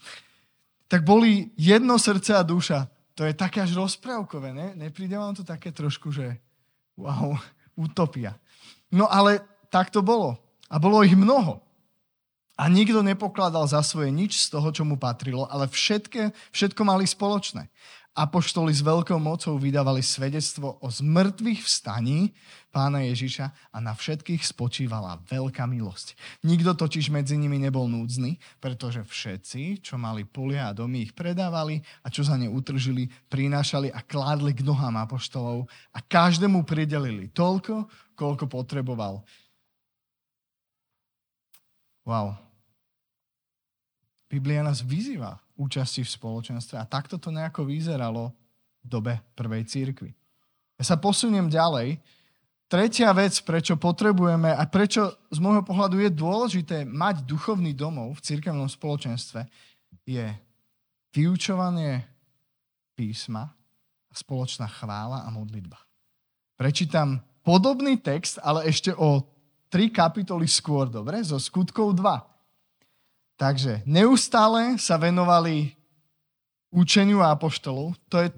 tak 0.86 1.02
boli 1.02 1.50
jedno 1.56 1.96
srdce 1.98 2.36
a 2.36 2.46
duša. 2.46 2.86
To 3.16 3.24
je 3.24 3.32
také 3.32 3.64
až 3.64 3.74
rozprávkové, 3.74 4.52
ne? 4.52 4.76
Nepríde 4.76 5.16
vám 5.16 5.32
to 5.32 5.42
také 5.42 5.72
trošku, 5.72 6.12
že 6.12 6.36
wow, 7.00 7.34
utopia. 7.86 8.36
No 8.92 9.08
ale 9.08 9.40
tak 9.72 9.90
to 9.90 10.04
bolo. 10.04 10.36
A 10.68 10.76
bolo 10.76 11.02
ich 11.02 11.14
mnoho. 11.14 11.62
A 12.56 12.72
nikto 12.72 13.04
nepokladal 13.04 13.68
za 13.68 13.84
svoje 13.84 14.08
nič 14.08 14.48
z 14.48 14.56
toho, 14.56 14.72
čo 14.72 14.80
mu 14.80 14.96
patrilo, 14.96 15.44
ale 15.52 15.68
všetké, 15.68 16.32
všetko 16.56 16.82
mali 16.88 17.04
spoločné. 17.04 17.68
Apoštoli 18.16 18.72
s 18.72 18.80
veľkou 18.80 19.20
mocou 19.20 19.60
vydávali 19.60 20.00
svedectvo 20.00 20.80
o 20.80 20.88
zmrtvých 20.88 21.60
vstaní 21.60 22.32
pána 22.72 23.04
Ježiša 23.04 23.52
a 23.68 23.76
na 23.76 23.92
všetkých 23.92 24.40
spočívala 24.40 25.20
veľká 25.28 25.68
milosť. 25.68 26.16
Nikto 26.48 26.72
totiž 26.80 27.12
medzi 27.12 27.36
nimi 27.36 27.60
nebol 27.60 27.84
núdzny, 27.92 28.40
pretože 28.56 29.04
všetci, 29.04 29.84
čo 29.84 30.00
mali 30.00 30.24
polia 30.24 30.72
a 30.72 30.76
domy, 30.76 31.04
ich 31.04 31.12
predávali 31.12 31.84
a 32.00 32.08
čo 32.08 32.24
za 32.24 32.40
ne 32.40 32.48
utržili, 32.48 33.12
prinášali 33.28 33.92
a 33.92 34.00
kládli 34.00 34.56
k 34.56 34.64
nohám 34.64 34.96
apoštolov 34.96 35.68
a 35.92 36.00
každému 36.00 36.64
pridelili 36.64 37.28
toľko, 37.36 37.84
koľko 38.16 38.48
potreboval. 38.48 39.28
Wow, 42.08 42.45
Biblia 44.36 44.60
nás 44.60 44.84
vyzýva 44.84 45.40
účasti 45.56 46.04
v 46.04 46.12
spoločenstve 46.12 46.76
a 46.76 46.84
takto 46.84 47.16
to 47.16 47.32
nejako 47.32 47.64
vyzeralo 47.64 48.36
v 48.84 48.86
dobe 48.86 49.16
prvej 49.32 49.64
církvy. 49.64 50.12
Ja 50.76 50.84
sa 50.84 51.00
posuniem 51.00 51.48
ďalej. 51.48 51.96
Tretia 52.68 53.16
vec, 53.16 53.32
prečo 53.40 53.80
potrebujeme 53.80 54.52
a 54.52 54.60
prečo 54.68 55.08
z 55.32 55.40
môjho 55.40 55.64
pohľadu 55.64 56.04
je 56.04 56.10
dôležité 56.12 56.76
mať 56.84 57.24
duchovný 57.24 57.72
domov 57.72 58.20
v 58.20 58.24
církevnom 58.28 58.68
spoločenstve, 58.68 59.48
je 60.04 60.26
vyučovanie 61.16 62.04
písma, 62.92 63.56
spoločná 64.12 64.68
chvála 64.68 65.24
a 65.24 65.32
modlitba. 65.32 65.80
Prečítam 66.60 67.24
podobný 67.40 67.96
text, 67.96 68.36
ale 68.44 68.68
ešte 68.68 68.92
o 68.92 69.24
tri 69.72 69.88
kapitoly 69.88 70.44
skôr, 70.44 70.92
dobre? 70.92 71.24
Zo 71.24 71.40
skutkov 71.40 71.96
2 71.96 72.35
Takže 73.36 73.84
neustále 73.84 74.80
sa 74.80 74.96
venovali 74.96 75.76
učeniu 76.72 77.20
apoštolov. 77.20 77.96
To 78.08 78.16
je 78.24 78.28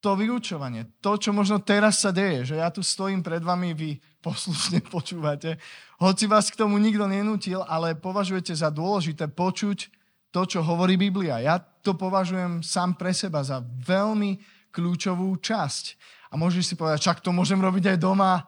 to 0.00 0.16
vyučovanie. 0.16 0.88
To, 1.04 1.20
čo 1.20 1.30
možno 1.34 1.60
teraz 1.60 2.00
sa 2.00 2.08
deje, 2.14 2.54
že 2.54 2.56
ja 2.56 2.72
tu 2.72 2.80
stojím 2.80 3.20
pred 3.20 3.44
vami, 3.44 3.76
vy 3.76 4.00
poslušne 4.24 4.80
počúvate. 4.94 5.60
Hoci 6.00 6.24
vás 6.24 6.48
k 6.48 6.56
tomu 6.56 6.80
nikto 6.80 7.04
nenútil, 7.04 7.60
ale 7.68 7.98
považujete 7.98 8.56
za 8.56 8.72
dôležité 8.72 9.28
počuť 9.28 9.92
to, 10.32 10.40
čo 10.46 10.64
hovorí 10.64 10.96
Biblia. 10.96 11.42
Ja 11.42 11.60
to 11.60 11.98
považujem 11.98 12.64
sám 12.64 12.96
pre 12.96 13.12
seba 13.12 13.44
za 13.44 13.60
veľmi 13.60 14.40
kľúčovú 14.72 15.36
časť. 15.42 15.84
A 16.30 16.38
môžeš 16.38 16.72
si 16.72 16.74
povedať, 16.78 17.10
čak 17.10 17.18
to 17.20 17.34
môžem 17.34 17.58
robiť 17.58 17.92
aj 17.92 17.98
doma. 17.98 18.46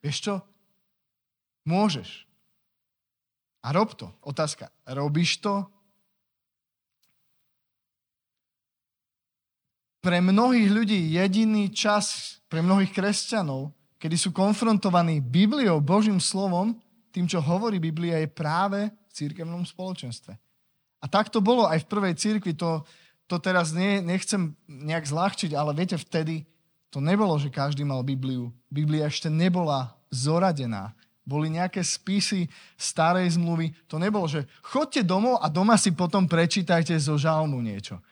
Vieš 0.00 0.18
čo? 0.30 0.34
Môžeš. 1.66 2.29
A 3.60 3.72
rob 3.76 3.92
to. 3.92 4.08
Otázka. 4.24 4.72
Robíš 4.88 5.40
to? 5.44 5.68
Pre 10.00 10.16
mnohých 10.16 10.68
ľudí 10.72 11.12
jediný 11.12 11.68
čas, 11.68 12.36
pre 12.48 12.64
mnohých 12.64 12.88
kresťanov, 12.88 13.68
kedy 14.00 14.16
sú 14.16 14.32
konfrontovaní 14.32 15.20
Bibliou, 15.20 15.76
Božím 15.84 16.16
slovom, 16.16 16.72
tým, 17.12 17.28
čo 17.28 17.44
hovorí 17.44 17.76
Biblia, 17.76 18.16
je 18.24 18.32
práve 18.32 18.88
v 18.88 19.12
církevnom 19.12 19.60
spoločenstve. 19.68 20.32
A 21.00 21.06
tak 21.08 21.28
to 21.28 21.44
bolo 21.44 21.68
aj 21.68 21.84
v 21.84 21.90
prvej 21.90 22.14
církvi. 22.16 22.56
To, 22.56 22.88
to 23.28 23.36
teraz 23.36 23.76
nie, 23.76 24.00
nechcem 24.00 24.56
nejak 24.64 25.04
zľahčiť, 25.04 25.52
ale 25.52 25.76
viete, 25.76 26.00
vtedy 26.00 26.48
to 26.88 27.04
nebolo, 27.04 27.36
že 27.36 27.52
každý 27.52 27.84
mal 27.84 28.00
Bibliu. 28.00 28.48
Biblia 28.72 29.04
ešte 29.04 29.28
nebola 29.28 29.94
zoradená 30.08 30.96
boli 31.30 31.46
nejaké 31.46 31.86
spisy 31.86 32.50
starej 32.74 33.38
zmluvy. 33.38 33.70
To 33.86 34.02
nebolo, 34.02 34.26
že 34.26 34.50
chodte 34.66 35.06
domov 35.06 35.38
a 35.38 35.46
doma 35.46 35.78
si 35.78 35.94
potom 35.94 36.26
prečítajte 36.26 36.98
zo 36.98 37.14
žalmu 37.14 37.62
niečo. 37.62 38.02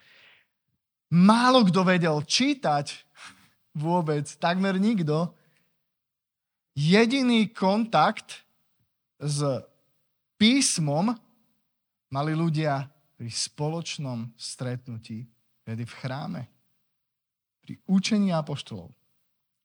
Málo 1.10 1.66
kto 1.66 1.82
vedel 1.82 2.22
čítať 2.22 2.94
vôbec, 3.74 4.30
takmer 4.38 4.78
nikto. 4.78 5.34
Jediný 6.78 7.50
kontakt 7.50 8.46
s 9.18 9.42
písmom 10.38 11.10
mali 12.14 12.32
ľudia 12.38 12.86
pri 13.18 13.30
spoločnom 13.34 14.30
stretnutí, 14.38 15.26
tedy 15.66 15.82
v 15.82 15.96
chráme, 15.98 16.42
pri 17.66 17.82
učení 17.90 18.30
apoštolov. 18.30 18.94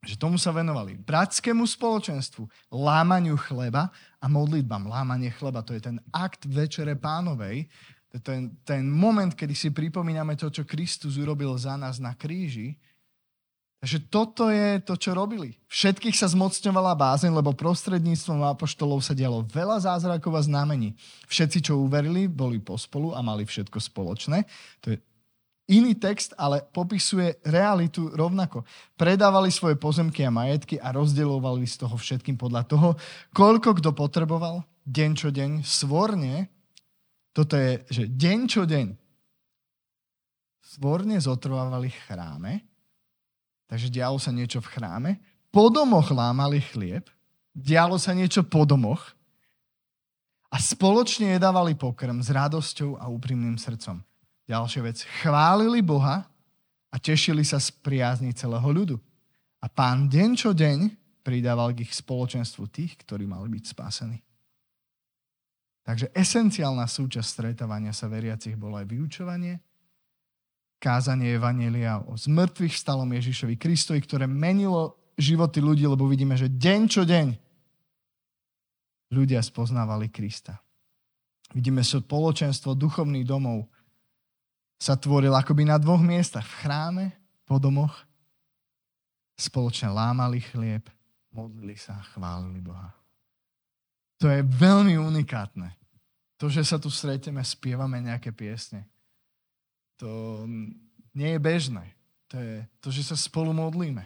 Že 0.03 0.19
tomu 0.19 0.35
sa 0.35 0.51
venovali. 0.51 0.99
Bratskému 0.99 1.63
spoločenstvu, 1.63 2.43
lámaniu 2.69 3.39
chleba 3.39 3.87
a 4.19 4.25
modlitbám. 4.27 4.91
Lámanie 4.91 5.31
chleba, 5.31 5.63
to 5.63 5.71
je 5.71 5.81
ten 5.81 5.97
akt 6.11 6.43
Večere 6.43 6.99
pánovej, 6.99 7.71
ten, 8.21 8.53
ten 8.61 8.85
moment, 8.85 9.33
kedy 9.33 9.57
si 9.57 9.73
pripomíname 9.73 10.37
to, 10.37 10.51
čo 10.53 10.67
Kristus 10.67 11.17
urobil 11.17 11.57
za 11.57 11.73
nás 11.79 11.97
na 11.97 12.13
kríži. 12.13 12.77
Takže 13.83 13.99
toto 14.07 14.47
je 14.47 14.79
to, 14.79 14.95
čo 14.95 15.11
robili. 15.11 15.59
Všetkých 15.67 16.15
sa 16.15 16.31
zmocňovala 16.31 16.95
bázeň, 16.95 17.35
lebo 17.35 17.51
prostredníctvom 17.51 18.39
apoštolov 18.55 19.03
sa 19.03 19.11
dialo 19.11 19.43
veľa 19.43 19.83
zázrakov 19.83 20.39
a 20.39 20.45
znamení. 20.45 20.95
Všetci, 21.27 21.67
čo 21.67 21.83
uverili, 21.83 22.31
boli 22.31 22.63
pospolu 22.63 23.11
a 23.11 23.19
mali 23.19 23.43
všetko 23.43 23.75
spoločné. 23.83 24.47
To 24.87 24.95
je 24.95 25.03
iný 25.67 25.95
text, 25.95 26.35
ale 26.35 26.63
popisuje 26.75 27.39
realitu 27.47 28.11
rovnako. 28.11 28.67
Predávali 28.99 29.47
svoje 29.47 29.79
pozemky 29.79 30.27
a 30.27 30.33
majetky 30.33 30.75
a 30.79 30.91
rozdeľovali 30.91 31.63
z 31.63 31.75
toho 31.87 31.95
všetkým 31.95 32.35
podľa 32.35 32.63
toho, 32.67 32.89
koľko 33.31 33.79
kto 33.79 33.95
potreboval, 33.95 34.67
deň 34.83 35.11
čo 35.15 35.29
deň, 35.31 35.63
svorne, 35.63 36.51
toto 37.31 37.55
je, 37.55 37.81
že 37.87 38.03
deň 38.11 38.39
čo 38.49 38.67
deň, 38.67 38.87
svorne 40.59 41.15
zotrvávali 41.21 41.89
chráme, 42.09 42.65
takže 43.71 43.87
dialo 43.87 44.19
sa 44.19 44.35
niečo 44.35 44.59
v 44.59 44.71
chráme, 44.73 45.11
po 45.53 45.69
domoch 45.69 46.09
lámali 46.11 46.59
chlieb, 46.59 47.07
dialo 47.53 47.95
sa 48.01 48.11
niečo 48.11 48.43
po 48.43 48.65
domoch 48.65 49.13
a 50.49 50.57
spoločne 50.57 51.37
jedávali 51.37 51.77
pokrm 51.77 52.19
s 52.19 52.29
radosťou 52.33 52.97
a 52.97 53.05
úprimným 53.07 53.55
srdcom 53.55 54.01
Ďalšia 54.43 54.81
vec. 54.83 54.97
Chválili 55.23 55.79
Boha 55.79 56.27
a 56.91 56.95
tešili 56.99 57.47
sa 57.47 57.63
z 57.63 57.71
priazni 57.79 58.35
celého 58.35 58.67
ľudu. 58.67 58.99
A 59.63 59.71
pán 59.71 60.11
deň 60.11 60.29
čo 60.35 60.51
deň 60.51 60.91
pridával 61.23 61.71
k 61.71 61.87
ich 61.87 61.95
spoločenstvu 61.95 62.67
tých, 62.67 62.99
ktorí 62.99 63.23
mali 63.23 63.47
byť 63.47 63.63
spásení. 63.63 64.19
Takže 65.83 66.11
esenciálna 66.15 66.87
súčasť 66.87 67.27
stretávania 67.27 67.95
sa 67.95 68.11
veriacich 68.11 68.55
bolo 68.55 68.79
aj 68.79 68.87
vyučovanie, 68.87 69.59
kázanie 70.79 71.39
Evanielia 71.39 72.03
o 72.03 72.15
zmrtvých 72.15 72.75
stalom 72.75 73.07
Ježišovi 73.15 73.55
Kristovi, 73.55 74.03
ktoré 74.03 74.27
menilo 74.27 74.99
životy 75.15 75.63
ľudí, 75.63 75.87
lebo 75.87 76.07
vidíme, 76.07 76.35
že 76.35 76.51
deň 76.51 76.81
čo 76.91 77.07
deň 77.07 77.27
ľudia 79.15 79.39
spoznávali 79.39 80.11
Krista. 80.11 80.59
Vidíme 81.55 81.83
spoločenstvo 81.83 82.75
duchovných 82.75 83.27
domov, 83.27 83.71
sa 84.77 84.99
tvoril 84.99 85.31
akoby 85.31 85.63
na 85.67 85.79
dvoch 85.79 86.01
miestach. 86.01 86.43
V 86.43 86.67
chráme, 86.67 87.05
po 87.47 87.59
domoch. 87.59 87.93
Spoločne 89.33 89.89
lámali 89.89 90.39
chlieb, 90.39 90.85
modlili 91.33 91.73
sa, 91.73 91.97
chválili 92.13 92.61
Boha. 92.61 92.93
To 94.21 94.29
je 94.29 94.45
veľmi 94.45 94.95
unikátne. 94.95 95.73
To, 96.37 96.47
že 96.47 96.63
sa 96.63 96.77
tu 96.77 96.87
stretneme, 96.87 97.41
spievame 97.43 97.99
nejaké 97.99 98.31
piesne. 98.31 98.85
To 99.99 100.43
nie 101.15 101.35
je 101.35 101.39
bežné. 101.39 101.85
To 102.31 102.35
je 102.39 102.55
to, 102.81 102.87
že 102.93 103.13
sa 103.13 103.17
spolu 103.17 103.51
modlíme. 103.51 104.05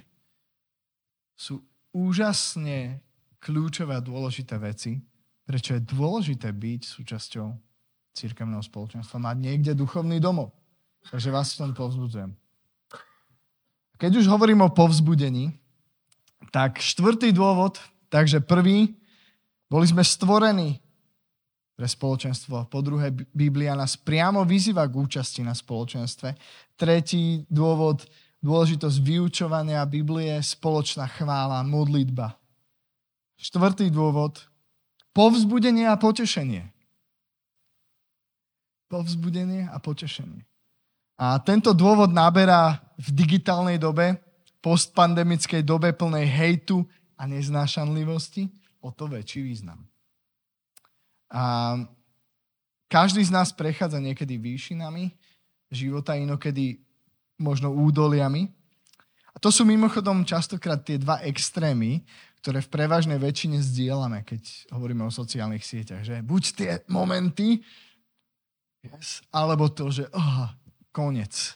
Sú 1.38 1.62
úžasne 1.93 3.01
kľúčové 3.41 3.95
a 3.95 4.03
dôležité 4.03 4.58
veci, 4.58 4.99
prečo 5.47 5.77
je 5.77 5.82
dôležité 5.82 6.51
byť 6.51 6.82
súčasťou 6.84 7.66
církevného 8.17 8.65
spoločenstva, 8.65 9.21
mať 9.21 9.38
niekde 9.38 9.71
duchovný 9.77 10.17
domov. 10.17 10.49
Takže 11.13 11.30
vás 11.30 11.53
v 11.53 11.58
tom 11.62 11.71
povzbudzujem. 11.77 12.34
Keď 13.97 14.12
už 14.17 14.25
hovorím 14.30 14.65
o 14.65 14.73
povzbudení, 14.73 15.53
tak 16.49 16.82
štvrtý 16.82 17.34
dôvod, 17.34 17.77
takže 18.10 18.41
prvý, 18.41 18.93
boli 19.67 19.86
sme 19.89 20.06
stvorení 20.06 20.82
pre 21.77 21.86
spoločenstvo. 21.86 22.69
Po 22.69 22.80
druhé, 22.82 23.13
Biblia 23.13 23.77
nás 23.77 23.97
priamo 23.97 24.41
vyzýva 24.45 24.89
k 24.89 24.97
účasti 24.97 25.45
na 25.45 25.53
spoločenstve. 25.53 26.34
Tretí 26.73 27.45
dôvod, 27.49 28.06
dôležitosť 28.41 28.97
vyučovania 29.01 29.86
Biblie, 29.86 30.41
spoločná 30.41 31.06
chvála, 31.10 31.65
modlitba. 31.65 32.38
Štvrtý 33.38 33.93
dôvod, 33.93 34.45
povzbudenie 35.13 35.86
a 35.86 35.97
potešenie. 35.97 36.76
Povzbudenie 38.88 39.67
a 39.67 39.78
potešenie. 39.84 40.47
A 41.17 41.41
tento 41.41 41.73
dôvod 41.73 42.13
naberá 42.13 42.80
v 42.95 43.10
digitálnej 43.12 43.82
dobe, 43.82 44.15
postpandemickej 44.62 45.65
dobe 45.65 45.91
plnej 45.91 46.26
hejtu 46.30 46.86
a 47.17 47.26
neznášanlivosti 47.26 48.47
o 48.82 48.93
to 48.93 49.10
väčší 49.10 49.41
význam. 49.43 49.84
A 51.28 51.76
každý 52.88 53.19
z 53.26 53.34
nás 53.34 53.52
prechádza 53.52 54.00
niekedy 54.00 54.39
výšinami 54.39 55.12
života, 55.67 56.15
inokedy 56.15 56.80
možno 57.36 57.76
údoliami. 57.76 58.47
A 59.36 59.38
to 59.38 59.52
sú 59.52 59.67
mimochodom 59.67 60.23
častokrát 60.23 60.82
tie 60.82 60.97
dva 60.97 61.19
extrémy, 61.28 62.02
ktoré 62.39 62.63
v 62.63 62.71
prevažnej 62.71 63.19
väčšine 63.19 63.60
zdieľame, 63.60 64.23
keď 64.23 64.71
hovoríme 64.71 65.04
o 65.04 65.12
sociálnych 65.12 65.67
sieťach. 65.67 66.08
Že 66.08 66.23
buď 66.23 66.43
tie 66.56 66.71
momenty, 66.88 67.62
yes, 68.83 69.21
alebo 69.33 69.69
to, 69.71 69.89
že 69.89 70.05
oh, 70.13 70.49
Konec. 70.91 71.53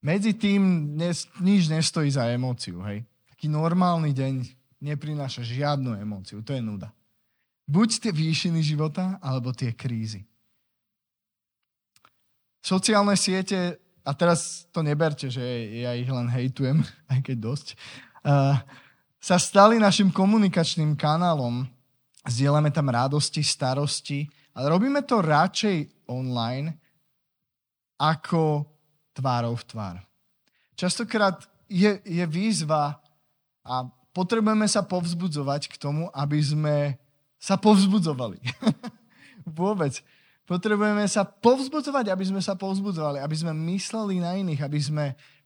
Medzi 0.00 0.32
tým 0.32 0.96
nes, 0.96 1.28
nič 1.44 1.68
nestojí 1.68 2.08
za 2.08 2.24
emóciu, 2.32 2.80
hej. 2.88 3.04
Taký 3.28 3.52
normálny 3.52 4.16
deň 4.16 4.34
neprináša 4.80 5.44
žiadnu 5.44 5.92
emóciu, 6.00 6.40
to 6.40 6.56
je 6.56 6.64
nuda. 6.64 6.88
Buď 7.68 8.08
tie 8.08 8.12
výšiny 8.16 8.64
života, 8.64 9.20
alebo 9.20 9.52
tie 9.52 9.76
krízy. 9.76 10.24
Sociálne 12.64 13.12
siete, 13.14 13.76
a 14.00 14.10
teraz 14.16 14.64
to 14.72 14.80
neberte, 14.80 15.28
že 15.28 15.44
ja 15.84 15.92
ich 15.92 16.08
len 16.08 16.26
hejtujem, 16.32 16.80
aj 17.12 17.20
keď 17.20 17.36
dosť, 17.36 17.68
uh, 18.24 18.56
sa 19.20 19.36
stali 19.36 19.76
našim 19.76 20.08
komunikačným 20.08 20.96
kanálom. 20.96 21.68
Zdieľame 22.24 22.72
tam 22.72 22.88
radosti, 22.88 23.44
starosti, 23.44 24.28
ale 24.54 24.66
robíme 24.68 25.02
to 25.06 25.22
radšej 25.22 26.08
online, 26.10 26.74
ako 28.00 28.64
tvárov 29.12 29.54
v 29.60 29.64
tvár. 29.68 29.96
Častokrát 30.74 31.44
je, 31.68 32.00
je 32.02 32.24
výzva 32.24 32.98
a 33.60 33.84
potrebujeme 34.16 34.64
sa 34.64 34.80
povzbudzovať 34.82 35.68
k 35.70 35.74
tomu, 35.76 36.08
aby 36.16 36.40
sme 36.40 36.76
sa 37.36 37.60
povzbudzovali. 37.60 38.40
Vôbec. 39.60 40.00
Potrebujeme 40.48 41.06
sa 41.06 41.22
povzbudzovať, 41.22 42.10
aby 42.10 42.24
sme 42.26 42.42
sa 42.42 42.58
povzbudzovali, 42.58 43.22
aby 43.22 43.36
sme 43.38 43.54
mysleli 43.70 44.18
na 44.18 44.34
iných, 44.34 44.60
aby 44.66 44.80
sme 44.82 45.04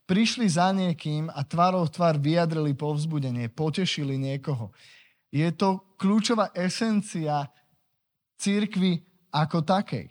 prišli 0.09 0.49
za 0.49 0.73
niekým 0.73 1.29
a 1.29 1.45
tvárov 1.45 1.93
tvár 1.93 2.17
vyjadrili 2.17 2.73
povzbudenie, 2.73 3.53
potešili 3.53 4.17
niekoho. 4.17 4.73
Je 5.29 5.45
to 5.53 5.97
kľúčová 6.01 6.57
esencia 6.57 7.53
církvy 8.39 9.03
ako 9.35 9.63
takej. 9.67 10.11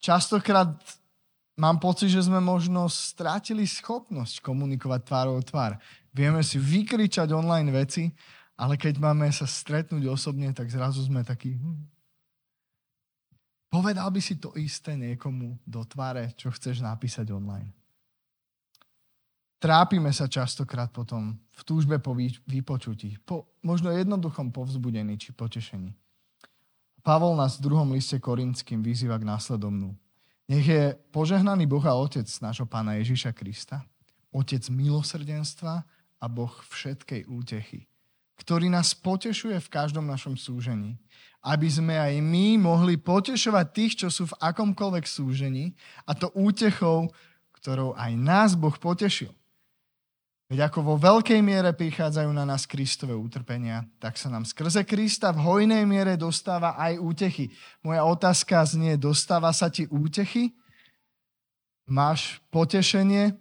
Častokrát 0.00 0.76
mám 1.56 1.80
pocit, 1.80 2.12
že 2.12 2.24
sme 2.24 2.38
možno 2.38 2.86
strátili 2.86 3.64
schopnosť 3.64 4.44
komunikovať 4.44 5.00
tvárou 5.02 5.40
tvár. 5.42 5.80
Vieme 6.12 6.40
si 6.44 6.60
vykričať 6.60 7.32
online 7.32 7.72
veci, 7.72 8.08
ale 8.56 8.80
keď 8.80 9.00
máme 9.00 9.28
sa 9.32 9.44
stretnúť 9.44 10.04
osobne, 10.08 10.52
tak 10.52 10.72
zrazu 10.72 11.04
sme 11.04 11.24
takí... 11.24 11.56
Hm. 11.56 11.92
Povedal 13.66 14.08
by 14.08 14.20
si 14.22 14.40
to 14.40 14.56
isté 14.56 14.96
niekomu 14.96 15.60
do 15.66 15.84
tváre, 15.84 16.32
čo 16.38 16.48
chceš 16.54 16.80
napísať 16.80 17.28
online. 17.34 17.74
Trápime 19.56 20.12
sa 20.12 20.30
častokrát 20.30 20.92
potom 20.92 21.34
v 21.34 21.62
túžbe 21.64 21.98
po 21.98 22.14
vypočutí, 22.46 23.16
po 23.24 23.58
možno 23.64 23.90
jednoduchom 23.90 24.52
povzbudení 24.52 25.18
či 25.18 25.32
potešení. 25.32 25.92
Pavol 27.06 27.38
nás 27.38 27.62
v 27.62 27.70
druhom 27.70 27.86
liste 27.94 28.18
Korinským 28.18 28.82
vyzýva 28.82 29.14
k 29.22 29.30
následovnú. 29.30 29.94
Nech 30.50 30.66
je 30.66 30.90
požehnaný 31.14 31.62
Boh 31.62 31.86
a 31.86 31.94
Otec 31.94 32.26
nášho 32.42 32.66
Pána 32.66 32.98
Ježiša 32.98 33.30
Krista, 33.30 33.86
Otec 34.34 34.66
milosrdenstva 34.66 35.86
a 36.18 36.26
Boh 36.26 36.50
všetkej 36.50 37.30
útechy, 37.30 37.86
ktorý 38.42 38.66
nás 38.66 38.90
potešuje 38.90 39.54
v 39.54 39.70
každom 39.70 40.02
našom 40.02 40.34
súžení, 40.34 40.98
aby 41.46 41.70
sme 41.70 41.94
aj 41.94 42.18
my 42.18 42.58
mohli 42.58 42.98
potešovať 42.98 43.66
tých, 43.70 43.92
čo 44.02 44.08
sú 44.10 44.26
v 44.26 44.38
akomkoľvek 44.42 45.06
súžení, 45.06 45.78
a 46.10 46.12
to 46.18 46.34
útechou, 46.34 47.06
ktorou 47.54 47.94
aj 47.94 48.18
nás 48.18 48.58
Boh 48.58 48.74
potešil. 48.74 49.30
Veď 50.46 50.70
ako 50.70 50.78
vo 50.78 50.94
veľkej 50.94 51.42
miere 51.42 51.74
prichádzajú 51.74 52.30
na 52.30 52.46
nás 52.46 52.70
Kristové 52.70 53.18
utrpenia, 53.18 53.82
tak 53.98 54.14
sa 54.14 54.30
nám 54.30 54.46
skrze 54.46 54.86
Krista 54.86 55.34
v 55.34 55.42
hojnej 55.42 55.82
miere 55.82 56.14
dostáva 56.14 56.78
aj 56.78 57.02
útechy. 57.02 57.50
Moja 57.82 58.06
otázka 58.06 58.62
znie, 58.62 58.94
dostáva 58.94 59.50
sa 59.50 59.66
ti 59.66 59.90
útechy? 59.90 60.54
Máš 61.90 62.38
potešenie? 62.54 63.34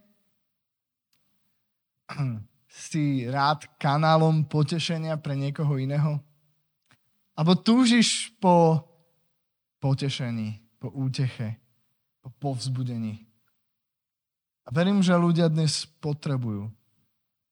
si 2.89 3.29
rád 3.29 3.69
kanálom 3.77 4.41
potešenia 4.41 5.21
pre 5.21 5.37
niekoho 5.37 5.77
iného? 5.77 6.17
Abo 7.37 7.53
túžiš 7.53 8.33
po 8.41 8.81
potešení, 9.77 10.57
po 10.81 10.89
úteche, 10.89 11.61
po 12.25 12.33
povzbudení? 12.41 13.29
A 14.65 14.73
verím, 14.73 15.05
že 15.05 15.13
ľudia 15.13 15.53
dnes 15.53 15.85
potrebujú 16.01 16.73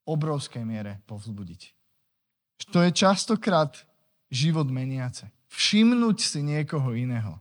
obrovskej 0.03 0.63
miere 0.67 0.99
povzbudiť. 1.07 1.71
To 2.71 2.79
je 2.83 2.91
častokrát 2.95 3.75
život 4.31 4.67
meniace. 4.71 5.27
Všimnúť 5.51 6.17
si 6.23 6.39
niekoho 6.41 6.95
iného. 6.95 7.37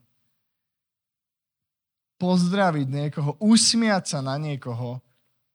Pozdraviť 2.21 2.87
niekoho, 2.87 3.35
usmiať 3.43 4.15
sa 4.15 4.21
na 4.23 4.39
niekoho, 4.39 5.03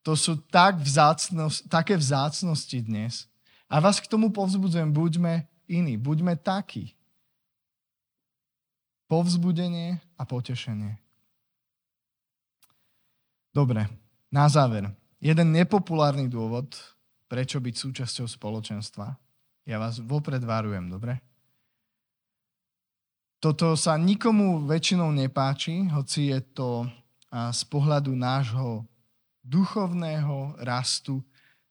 to 0.04 0.16
sú 0.16 0.40
tak 0.48 0.80
vzácnosť, 0.80 1.68
také 1.68 2.00
vzácnosti 2.00 2.80
dnes. 2.84 3.28
A 3.68 3.84
vás 3.84 4.00
k 4.00 4.08
tomu 4.08 4.32
povzbudzujem, 4.32 4.88
buďme 4.92 5.48
iní, 5.68 6.00
buďme 6.00 6.40
takí. 6.40 6.96
Povzbudenie 9.08 10.00
a 10.20 10.24
potešenie. 10.28 11.00
Dobre, 13.56 13.88
na 14.32 14.48
záver. 14.52 14.92
Jeden 15.20 15.56
nepopulárny 15.56 16.28
dôvod, 16.28 16.76
prečo 17.28 17.60
byť 17.60 17.76
súčasťou 17.76 18.28
spoločenstva. 18.28 19.16
Ja 19.68 19.78
vás 19.78 20.00
vopred 20.00 20.40
varujem, 20.42 20.88
dobre? 20.88 21.20
Toto 23.38 23.78
sa 23.78 24.00
nikomu 24.00 24.66
väčšinou 24.66 25.14
nepáči, 25.14 25.86
hoci 25.94 26.34
je 26.34 26.40
to 26.58 26.90
z 27.30 27.62
pohľadu 27.70 28.18
nášho 28.18 28.88
duchovného 29.46 30.58
rastu, 30.64 31.22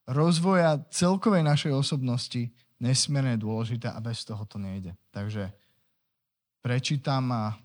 rozvoja 0.07 0.79
celkovej 0.95 1.43
našej 1.43 1.73
osobnosti 1.75 2.53
nesmierne 2.79 3.35
dôležité 3.41 3.91
a 3.91 3.99
bez 3.99 4.23
toho 4.23 4.45
to 4.47 4.61
nejde. 4.61 4.95
Takže 5.11 5.51
prečítam 6.63 7.57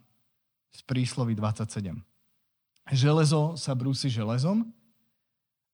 z 0.72 0.82
príslovy 0.88 1.36
27. 1.38 1.94
Železo 2.96 3.60
sa 3.60 3.76
brúsi 3.78 4.10
železom 4.10 4.66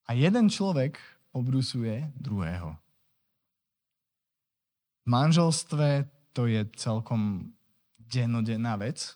a 0.03 0.12
jeden 0.12 0.51
človek 0.51 0.99
obrusuje 1.38 2.10
druhého. 2.17 2.73
V 5.06 5.08
manželstve 5.08 6.10
to 6.34 6.50
je 6.50 6.65
celkom 6.76 7.54
dennodenná 8.02 8.76
vec. 8.76 9.15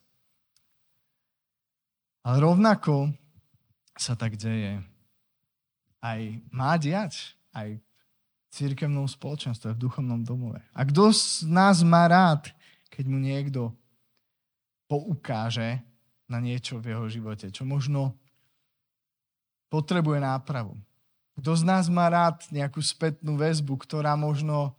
Ale 2.21 2.37
rovnako 2.39 3.11
sa 3.97 4.13
tak 4.13 4.37
deje 4.37 4.81
aj 6.01 6.41
má 6.49 6.75
diať, 6.81 7.37
aj 7.53 7.77
v 7.77 7.81
církevnom 8.49 9.05
spoločenstve, 9.05 9.77
v 9.77 9.81
duchovnom 9.81 10.25
domove. 10.25 10.59
A 10.73 10.81
kto 10.83 11.13
z 11.13 11.45
nás 11.45 11.85
má 11.85 12.09
rád, 12.09 12.49
keď 12.89 13.05
mu 13.07 13.21
niekto 13.21 13.71
poukáže 14.89 15.79
na 16.27 16.41
niečo 16.41 16.81
v 16.81 16.91
jeho 16.91 17.05
živote, 17.07 17.47
čo 17.53 17.63
možno 17.63 18.17
potrebuje 19.71 20.19
nápravu. 20.19 20.75
Kto 21.39 21.51
z 21.55 21.63
nás 21.63 21.87
má 21.87 22.11
rád 22.11 22.43
nejakú 22.51 22.83
spätnú 22.83 23.39
väzbu, 23.39 23.79
ktorá 23.79 24.19
možno 24.19 24.75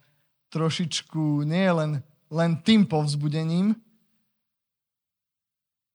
trošičku 0.52 1.48
nie 1.48 1.64
je 1.64 1.72
len, 1.72 1.92
len 2.28 2.52
tým 2.60 2.84
povzbudením, 2.84 3.72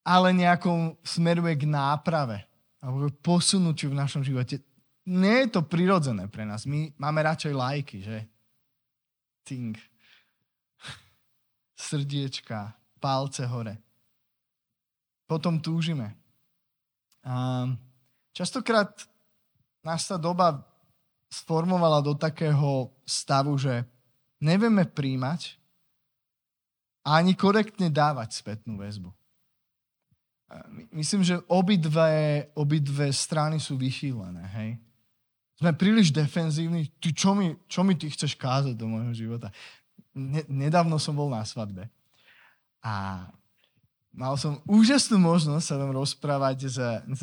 ale 0.07 0.33
nejakou 0.33 0.97
smeruje 1.03 1.53
k 1.61 1.69
náprave 1.69 2.47
alebo 2.79 3.11
posunutiu 3.19 3.91
v 3.91 3.99
našom 3.99 4.23
živote. 4.23 4.63
Nie 5.07 5.47
je 5.47 5.59
to 5.59 5.61
prirodzené 5.67 6.31
pre 6.31 6.47
nás. 6.47 6.63
My 6.63 6.91
máme 6.95 7.19
radšej 7.23 7.53
lajky, 7.53 7.97
že? 8.03 8.17
Ting. 9.43 9.75
Srdiečka, 11.75 12.75
palce 12.99 13.43
hore. 13.47 13.79
Potom 15.27 15.59
túžime. 15.59 16.15
A 17.27 17.67
častokrát 18.31 19.03
nás 19.85 20.05
tá 20.05 20.15
doba 20.15 20.63
sformovala 21.27 21.99
do 21.99 22.15
takého 22.15 22.91
stavu, 23.03 23.59
že 23.59 23.83
nevieme 24.39 24.87
príjmať 24.87 25.59
a 27.03 27.19
ani 27.19 27.35
korektne 27.35 27.91
dávať 27.91 28.39
spätnú 28.39 28.79
väzbu. 28.79 29.11
Myslím, 30.95 31.27
že 31.27 31.43
obidve, 31.51 32.47
obidve 32.55 33.11
strany 33.11 33.59
sú 33.59 33.75
vychýlené, 33.75 34.43
hej? 34.55 34.69
Sme 35.59 35.75
príliš 35.75 36.13
defenzívni. 36.13 36.87
Ty, 37.01 37.09
čo, 37.11 37.31
mi, 37.35 37.57
čo 37.67 37.81
mi 37.83 37.97
ty 37.97 38.07
chceš 38.07 38.37
kázať 38.37 38.77
do 38.77 38.87
môjho 38.87 39.11
života? 39.11 39.51
Ne, 40.15 40.45
nedávno 40.47 40.95
som 41.01 41.17
bol 41.17 41.27
na 41.27 41.43
svadbe 41.43 41.91
a 42.81 43.25
mal 44.13 44.33
som 44.39 44.61
úžasnú 44.65 45.19
možnosť 45.19 45.65
sa 45.65 45.75
tam 45.77 45.91
rozprávať 45.93 46.57
s, 46.71 46.77
s, 47.11 47.21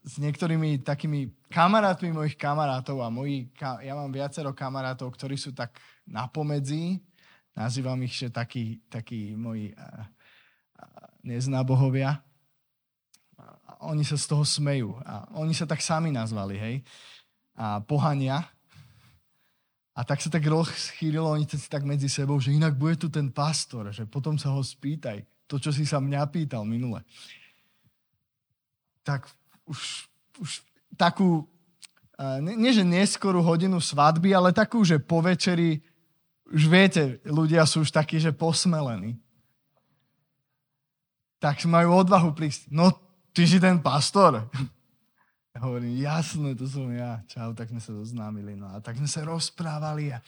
s 0.00 0.16
niektorými 0.16 0.80
takými 0.80 1.28
kamarátmi 1.52 2.08
mojich 2.12 2.36
kamarátov 2.40 3.04
a 3.04 3.12
moji, 3.12 3.52
ja 3.60 3.92
mám 3.92 4.08
viacero 4.08 4.56
kamarátov, 4.56 5.12
ktorí 5.12 5.36
sú 5.36 5.52
tak 5.52 5.76
napomedzi, 6.08 6.96
nazývam 7.52 8.00
ich, 8.06 8.16
že 8.16 8.32
takí, 8.32 8.80
takí 8.88 9.36
moji 9.36 9.76
uh, 9.76 10.04
neznábohovia. 11.20 12.16
A 13.40 13.72
oni 13.92 14.04
sa 14.04 14.16
z 14.16 14.24
toho 14.24 14.44
smejú. 14.44 14.96
A 15.04 15.28
oni 15.36 15.52
sa 15.52 15.68
tak 15.68 15.84
sami 15.84 16.08
nazvali, 16.08 16.56
hej. 16.56 16.76
A 17.56 17.84
pohania. 17.84 18.48
A 19.92 20.00
tak 20.00 20.24
sa 20.24 20.32
tak 20.32 20.48
rozchýrilo 20.48 21.28
oni 21.28 21.44
si 21.44 21.68
tak 21.68 21.84
medzi 21.84 22.08
sebou, 22.08 22.40
že 22.40 22.56
inak 22.56 22.72
bude 22.72 22.96
tu 22.96 23.12
ten 23.12 23.28
pastor, 23.28 23.92
že 23.92 24.08
potom 24.08 24.40
sa 24.40 24.48
ho 24.48 24.64
spýtaj. 24.64 25.20
To, 25.50 25.60
čo 25.60 25.74
si 25.74 25.84
sa 25.84 26.00
mňa 26.00 26.30
pýtal 26.30 26.64
minule. 26.64 27.04
Tak 29.04 29.28
už, 29.70 30.10
už 30.42 30.50
takú, 30.98 31.46
nie, 32.42 32.58
nie 32.58 32.72
že 32.74 32.82
neskorú 32.82 33.38
hodinu 33.38 33.78
svadby, 33.78 34.34
ale 34.34 34.50
takú, 34.50 34.82
že 34.82 34.98
po 34.98 35.22
večeri, 35.22 35.78
už 36.50 36.66
viete, 36.66 37.22
ľudia 37.22 37.62
sú 37.62 37.86
už 37.86 37.94
takí, 37.94 38.18
že 38.18 38.34
posmelení. 38.34 39.14
Tak 41.38 41.62
majú 41.64 42.04
odvahu 42.04 42.34
prísť. 42.34 42.68
No, 42.68 42.90
ty 43.32 43.46
si 43.46 43.62
ten 43.62 43.78
pastor. 43.80 44.50
Ja 45.50 45.66
hovorím, 45.66 45.98
jasné, 45.98 46.52
to 46.54 46.68
som 46.68 46.90
ja. 46.92 47.24
Čau, 47.26 47.56
tak 47.56 47.72
sme 47.72 47.80
sa 47.80 47.90
zoznámili. 47.90 48.54
No 48.58 48.68
a 48.70 48.78
tak 48.78 49.00
sme 49.00 49.08
sa 49.08 49.24
rozprávali 49.24 50.12
a 50.12 50.22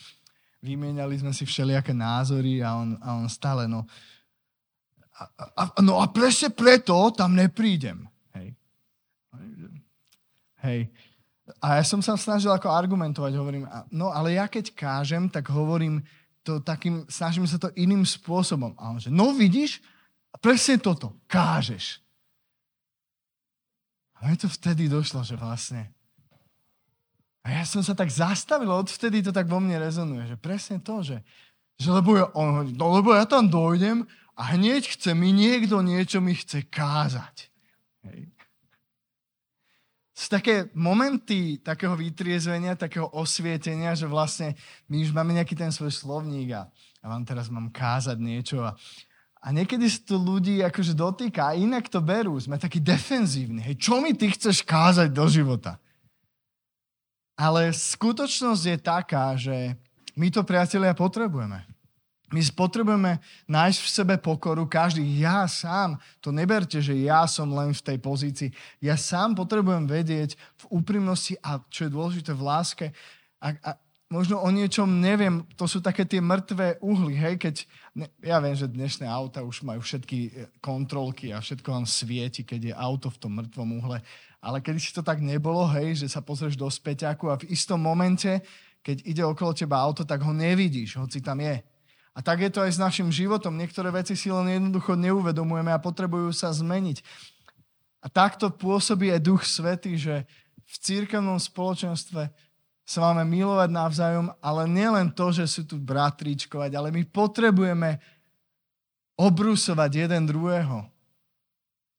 vymieniali 0.63 1.19
sme 1.19 1.35
si 1.35 1.45
všelijaké 1.45 1.93
názory 1.93 2.63
a 2.63 2.79
on, 2.79 2.97
a 3.03 3.19
on 3.19 3.27
stále, 3.27 3.67
no, 3.67 3.85
a, 5.19 5.23
a, 5.59 5.63
no 5.83 5.99
a 6.01 6.09
presne 6.09 6.55
preto 6.55 7.11
tam 7.13 7.35
neprídem. 7.35 8.07
Hej. 10.63 10.89
A 11.59 11.83
ja 11.83 11.85
som 11.85 11.99
sa 11.99 12.15
snažil 12.15 12.55
ako 12.55 12.71
argumentovať, 12.71 13.33
hovorím, 13.35 13.67
no 13.91 14.15
ale 14.15 14.39
ja 14.39 14.47
keď 14.47 14.71
kážem, 14.79 15.27
tak 15.27 15.51
hovorím 15.51 16.07
to 16.47 16.63
takým, 16.63 17.03
snažím 17.11 17.47
sa 17.47 17.59
to 17.59 17.75
iným 17.75 18.07
spôsobom. 18.07 18.75
A 18.79 18.95
on 18.95 19.03
že, 19.03 19.11
no 19.11 19.35
vidíš, 19.35 19.83
presne 20.39 20.79
toto, 20.79 21.19
kážeš. 21.27 21.99
A 24.23 24.31
mi 24.31 24.39
to 24.39 24.47
vtedy 24.47 24.87
došlo, 24.87 25.27
že 25.27 25.35
vlastne. 25.35 25.91
A 27.43 27.59
ja 27.59 27.67
som 27.67 27.83
sa 27.83 27.91
tak 27.91 28.07
zastavil, 28.07 28.71
odvtedy 28.71 29.19
to 29.19 29.35
tak 29.35 29.51
vo 29.51 29.59
mne 29.59 29.83
rezonuje, 29.83 30.31
že 30.31 30.37
presne 30.39 30.79
to, 30.79 31.03
že, 31.03 31.19
že 31.75 31.91
lebo, 31.91 32.15
ja, 32.15 32.31
on 32.39 32.71
no 32.71 32.87
lebo 32.95 33.19
ja 33.19 33.27
tam 33.27 33.51
dojdem 33.51 34.07
a 34.39 34.55
hneď 34.55 34.95
chce 34.95 35.11
mi 35.11 35.35
niekto 35.35 35.83
niečo 35.83 36.23
mi 36.23 36.39
chce 36.39 36.63
kázať. 36.71 37.51
Hej 38.07 38.32
sú 40.23 40.31
také 40.31 40.71
momenty 40.71 41.59
takého 41.59 41.99
vytriezvenia, 41.99 42.79
takého 42.79 43.11
osvietenia, 43.11 43.99
že 43.99 44.07
vlastne 44.07 44.55
my 44.87 45.03
už 45.03 45.11
máme 45.11 45.35
nejaký 45.35 45.59
ten 45.59 45.75
svoj 45.75 45.91
slovník 45.91 46.55
a 46.55 46.71
ja 47.03 47.07
vám 47.11 47.27
teraz 47.27 47.51
mám 47.51 47.75
kázať 47.75 48.23
niečo 48.23 48.63
a, 48.63 48.79
a 49.43 49.51
niekedy 49.51 49.91
sa 49.91 49.99
to 50.07 50.23
ľudí 50.23 50.63
akože 50.63 50.95
dotýka 50.95 51.51
a 51.51 51.59
inak 51.59 51.91
to 51.91 51.99
berú. 51.99 52.39
Sme 52.39 52.55
takí 52.55 52.79
defenzívni. 52.79 53.67
Hej, 53.67 53.83
čo 53.83 53.99
mi 53.99 54.15
ty 54.15 54.31
chceš 54.31 54.63
kázať 54.63 55.11
do 55.11 55.27
života? 55.27 55.83
Ale 57.35 57.75
skutočnosť 57.75 58.63
je 58.63 58.79
taká, 58.79 59.35
že 59.35 59.75
my 60.15 60.31
to, 60.31 60.47
priatelia, 60.47 60.95
potrebujeme. 60.95 61.72
My 62.33 62.41
potrebujeme 62.57 63.21
nájsť 63.45 63.79
v 63.85 63.93
sebe 63.93 64.15
pokoru, 64.17 64.65
každý, 64.65 65.05
ja 65.21 65.45
sám, 65.45 66.01
to 66.25 66.33
neberte, 66.33 66.81
že 66.81 66.97
ja 66.97 67.29
som 67.29 67.53
len 67.53 67.77
v 67.77 67.85
tej 67.93 67.99
pozícii, 68.01 68.49
ja 68.81 68.97
sám 68.97 69.37
potrebujem 69.37 69.85
vedieť 69.85 70.41
v 70.65 70.81
úprimnosti 70.81 71.37
a 71.45 71.61
čo 71.69 71.87
je 71.87 71.95
dôležité 71.95 72.33
v 72.33 72.43
láske, 72.43 72.87
a, 73.37 73.53
a 73.61 73.71
možno 74.13 74.41
o 74.41 74.49
niečom 74.49 74.89
neviem, 75.01 75.41
to 75.57 75.65
sú 75.65 75.81
také 75.81 76.05
tie 76.05 76.21
mŕtvé 76.21 76.81
uhly, 76.85 77.17
hej, 77.17 77.35
keď, 77.41 77.55
ne, 77.97 78.07
ja 78.21 78.41
viem, 78.41 78.53
že 78.53 78.69
dnešné 78.69 79.09
auta 79.09 79.41
už 79.41 79.65
majú 79.65 79.81
všetky 79.81 80.19
e, 80.21 80.31
kontrolky 80.61 81.33
a 81.33 81.41
všetko 81.41 81.69
vám 81.69 81.85
svieti, 81.89 82.45
keď 82.45 82.61
je 82.61 82.75
auto 82.77 83.09
v 83.09 83.21
tom 83.21 83.33
mŕtvom 83.41 83.69
uhle, 83.81 83.99
ale 84.45 84.59
keď 84.61 84.75
si 84.77 84.93
to 84.93 85.01
tak 85.01 85.25
nebolo, 85.25 85.65
hej, 85.73 86.01
že 86.05 86.13
sa 86.13 86.21
pozrieš 86.21 86.61
do 86.61 86.69
späťaku 86.69 87.33
a 87.33 87.41
v 87.41 87.49
istom 87.53 87.81
momente, 87.81 88.45
keď 88.85 88.97
ide 89.09 89.23
okolo 89.25 89.57
teba 89.57 89.81
auto, 89.81 90.05
tak 90.05 90.21
ho 90.21 90.35
nevidíš, 90.37 91.01
hoci 91.01 91.25
tam 91.25 91.41
je. 91.41 91.72
A 92.13 92.21
tak 92.21 92.45
je 92.45 92.51
to 92.53 92.61
aj 92.61 92.77
s 92.77 92.83
našim 92.83 93.09
životom. 93.09 93.57
Niektoré 93.57 93.89
veci 93.89 94.13
si 94.13 94.29
len 94.29 94.45
jednoducho 94.49 94.93
neuvedomujeme 94.97 95.73
a 95.73 95.81
potrebujú 95.81 96.29
sa 96.37 96.53
zmeniť. 96.53 97.01
A 98.05 98.07
takto 98.13 98.53
pôsobí 98.53 99.09
aj 99.09 99.25
Duch 99.25 99.43
Svetý, 99.49 99.97
že 99.97 100.29
v 100.69 100.75
církevnom 100.77 101.41
spoločenstve 101.41 102.29
sa 102.83 102.99
máme 103.09 103.25
milovať 103.25 103.71
navzájom, 103.73 104.27
ale 104.43 104.69
nielen 104.69 105.09
to, 105.15 105.33
že 105.33 105.49
sú 105.49 105.63
tu 105.65 105.81
bratričkovať, 105.81 106.71
ale 106.77 106.93
my 106.93 107.03
potrebujeme 107.09 107.97
obrusovať 109.17 110.05
jeden 110.05 110.29
druhého. 110.29 110.85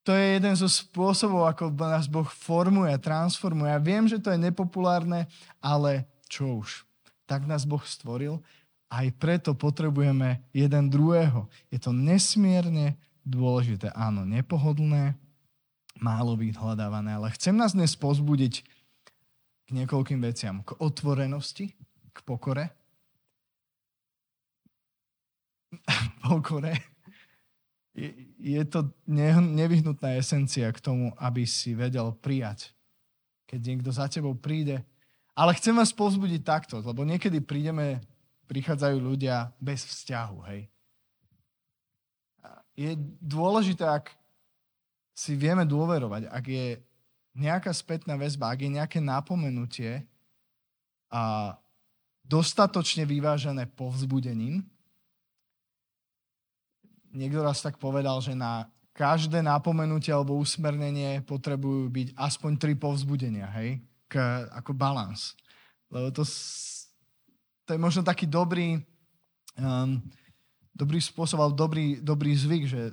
To 0.04 0.12
je 0.12 0.36
jeden 0.36 0.54
zo 0.60 0.68
spôsobov, 0.68 1.48
ako 1.48 1.72
nás 1.80 2.12
Boh 2.12 2.28
formuje, 2.28 2.92
transformuje. 3.00 3.72
Ja 3.72 3.80
viem, 3.80 4.04
že 4.04 4.20
to 4.20 4.36
je 4.36 4.38
nepopulárne, 4.38 5.32
ale 5.64 6.04
čo 6.28 6.60
už. 6.60 6.84
Tak 7.24 7.48
nás 7.48 7.64
Boh 7.64 7.82
stvoril 7.88 8.44
aj 8.94 9.10
preto 9.18 9.58
potrebujeme 9.58 10.46
jeden 10.54 10.86
druhého. 10.94 11.50
Je 11.74 11.82
to 11.82 11.90
nesmierne 11.90 12.94
dôležité. 13.26 13.90
Áno, 13.98 14.22
nepohodlné, 14.22 15.18
málo 15.98 16.38
vyhľadávané, 16.38 17.18
ale 17.18 17.34
chcem 17.34 17.58
nás 17.58 17.74
dnes 17.74 17.98
pozbudiť 17.98 18.62
k 19.66 19.70
niekoľkým 19.74 20.22
veciam. 20.22 20.62
K 20.62 20.78
otvorenosti, 20.78 21.74
k 22.14 22.18
pokore. 22.22 22.70
pokore. 26.30 26.78
Je, 27.94 28.62
to 28.70 28.90
nevyhnutná 29.06 30.18
esencia 30.18 30.70
k 30.74 30.82
tomu, 30.82 31.14
aby 31.18 31.46
si 31.50 31.74
vedel 31.74 32.14
prijať. 32.14 32.74
Keď 33.50 33.60
niekto 33.62 33.90
za 33.94 34.06
tebou 34.10 34.34
príde. 34.38 34.82
Ale 35.34 35.58
chcem 35.58 35.74
vás 35.74 35.90
pozbudiť 35.94 36.42
takto, 36.46 36.82
lebo 36.82 37.06
niekedy 37.06 37.42
prídeme 37.42 38.02
prichádzajú 38.48 38.98
ľudia 39.00 39.52
bez 39.58 39.86
vzťahu, 39.88 40.38
hej. 40.52 40.62
Je 42.74 42.98
dôležité, 43.22 43.86
ak 43.86 44.10
si 45.14 45.38
vieme 45.38 45.62
dôverovať, 45.62 46.26
ak 46.26 46.46
je 46.50 46.82
nejaká 47.38 47.70
spätná 47.70 48.18
väzba, 48.18 48.50
ak 48.50 48.66
je 48.66 48.72
nejaké 48.74 49.00
napomenutie 49.02 50.06
a 51.14 51.54
dostatočne 52.26 53.06
vyvážené 53.06 53.70
povzbudením. 53.78 54.66
Niekto 57.14 57.46
raz 57.46 57.62
tak 57.62 57.78
povedal, 57.78 58.18
že 58.26 58.34
na 58.34 58.66
každé 58.94 59.46
napomenutie 59.46 60.10
alebo 60.10 60.38
usmernenie 60.38 61.22
potrebujú 61.26 61.90
byť 61.94 62.08
aspoň 62.18 62.52
tri 62.58 62.74
povzbudenia, 62.74 63.50
hej? 63.62 63.82
K, 64.10 64.18
ako 64.50 64.74
balans. 64.74 65.38
Lebo 65.94 66.10
to 66.10 66.26
to 67.64 67.76
je 67.76 67.80
možno 67.80 68.04
taký 68.04 68.28
dobrý, 68.28 68.80
um, 69.56 70.00
dobrý 70.76 71.00
spôsob, 71.00 71.40
ale 71.40 71.54
dobrý, 71.56 71.86
dobrý 72.04 72.36
zvyk, 72.36 72.64
že, 72.68 72.84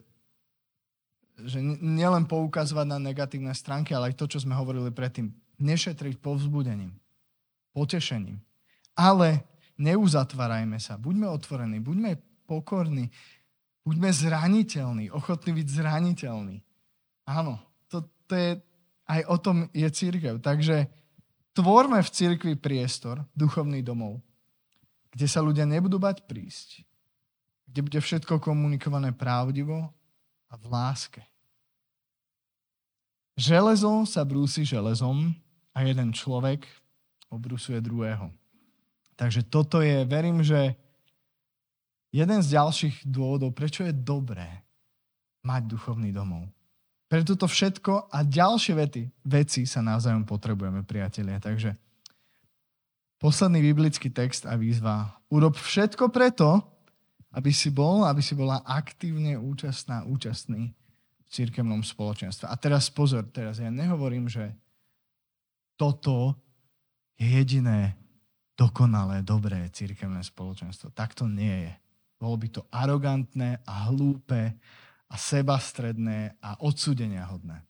že 1.43 1.59
nielen 1.63 2.29
poukazovať 2.29 2.87
na 2.87 2.99
negatívne 3.03 3.51
stránky, 3.57 3.97
ale 3.97 4.13
aj 4.13 4.19
to, 4.21 4.31
čo 4.31 4.43
sme 4.43 4.55
hovorili 4.55 4.93
predtým. 4.95 5.33
Nešetriť 5.61 6.23
povzbudením, 6.23 6.97
potešením. 7.77 8.41
Ale 8.97 9.45
neuzatvárajme 9.77 10.81
sa. 10.81 10.97
Buďme 10.97 11.29
otvorení, 11.29 11.81
buďme 11.81 12.17
pokorní, 12.49 13.09
buďme 13.85 14.09
zraniteľní, 14.13 15.13
ochotní 15.13 15.61
byť 15.61 15.67
zraniteľní. 15.69 16.59
Áno, 17.29 17.61
to, 17.89 18.05
to 18.29 18.33
je, 18.37 18.51
aj 19.09 19.21
o 19.29 19.37
tom 19.37 19.57
je 19.73 19.89
církev. 19.89 20.41
Takže 20.41 20.89
tvorme 21.53 22.01
v 22.01 22.13
církvi 22.13 22.55
priestor, 22.57 23.25
duchovný 23.37 23.81
domov, 23.85 24.21
kde 25.11 25.27
sa 25.27 25.43
ľudia 25.43 25.67
nebudú 25.67 25.99
bať 25.99 26.25
prísť, 26.27 26.87
kde 27.71 27.81
bude 27.87 28.01
všetko 28.03 28.39
komunikované 28.43 29.11
pravdivo 29.15 29.91
a 30.51 30.55
v 30.55 30.65
láske. 30.71 31.23
Železo 33.39 34.05
sa 34.05 34.27
brúsi 34.27 34.67
železom 34.67 35.33
a 35.73 35.79
jeden 35.87 36.13
človek 36.13 36.67
obrusuje 37.31 37.79
druhého. 37.81 38.29
Takže 39.15 39.47
toto 39.47 39.81
je, 39.81 40.05
verím, 40.05 40.43
že 40.43 40.75
jeden 42.11 42.41
z 42.43 42.59
ďalších 42.59 43.07
dôvodov, 43.07 43.55
prečo 43.55 43.87
je 43.87 43.95
dobré 43.95 44.65
mať 45.47 45.63
duchovný 45.73 46.11
domov. 46.13 46.49
Pre 47.11 47.27
toto 47.27 47.51
všetko 47.51 48.13
a 48.13 48.23
ďalšie 48.23 48.75
vety, 48.77 49.03
veci 49.27 49.67
sa 49.67 49.83
navzájom 49.83 50.23
potrebujeme, 50.23 50.87
priatelia. 50.87 51.43
Takže 51.43 51.75
posledný 53.21 53.61
biblický 53.61 54.09
text 54.09 54.49
a 54.49 54.57
výzva. 54.57 55.21
Urob 55.29 55.55
všetko 55.55 56.09
preto, 56.09 56.65
aby 57.37 57.53
si 57.53 57.69
bol, 57.71 58.03
aby 58.09 58.25
si 58.25 58.33
bola 58.35 58.65
aktívne 58.65 59.37
účastná, 59.37 60.03
účastný 60.09 60.73
v 61.23 61.29
církevnom 61.29 61.85
spoločenstve. 61.85 62.49
A 62.49 62.57
teraz 62.57 62.89
pozor, 62.91 63.29
teraz 63.31 63.61
ja 63.61 63.71
nehovorím, 63.71 64.27
že 64.27 64.51
toto 65.79 66.35
je 67.21 67.29
jediné 67.29 67.95
dokonalé, 68.59 69.23
dobré 69.23 69.69
církevné 69.71 70.25
spoločenstvo. 70.25 70.91
Tak 70.91 71.15
to 71.15 71.29
nie 71.29 71.71
je. 71.71 71.73
Bolo 72.21 72.37
by 72.37 72.49
to 72.51 72.63
arogantné 72.73 73.63
a 73.65 73.89
hlúpe 73.89 74.57
a 75.09 75.15
sebastredné 75.17 76.37
a 76.41 76.61
odsúdenia 76.61 77.25
hodné. 77.29 77.65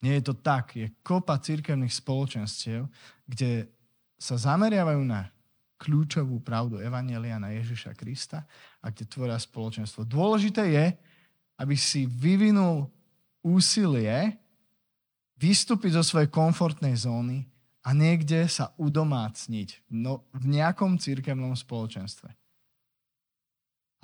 Nie 0.00 0.20
je 0.20 0.32
to 0.32 0.34
tak. 0.38 0.78
Je 0.78 0.94
kopa 1.02 1.38
církevných 1.42 1.92
spoločenstiev, 1.92 2.86
kde 3.26 3.79
sa 4.20 4.36
zameriavajú 4.36 5.00
na 5.00 5.32
kľúčovú 5.80 6.44
pravdu 6.44 6.76
Evangelia 6.76 7.40
na 7.40 7.56
Ježiša 7.56 7.96
Krista 7.96 8.44
a 8.84 8.92
kde 8.92 9.08
tvoria 9.08 9.40
spoločenstvo. 9.40 10.04
Dôležité 10.04 10.68
je, 10.68 10.86
aby 11.56 11.72
si 11.72 12.04
vyvinul 12.04 12.92
úsilie 13.40 14.36
vystúpiť 15.40 15.96
zo 15.96 16.04
svojej 16.04 16.28
komfortnej 16.28 16.92
zóny 16.92 17.48
a 17.80 17.96
niekde 17.96 18.44
sa 18.44 18.76
udomácniť 18.76 19.88
no, 19.88 20.28
v 20.36 20.60
nejakom 20.60 21.00
církevnom 21.00 21.56
spoločenstve. 21.56 22.28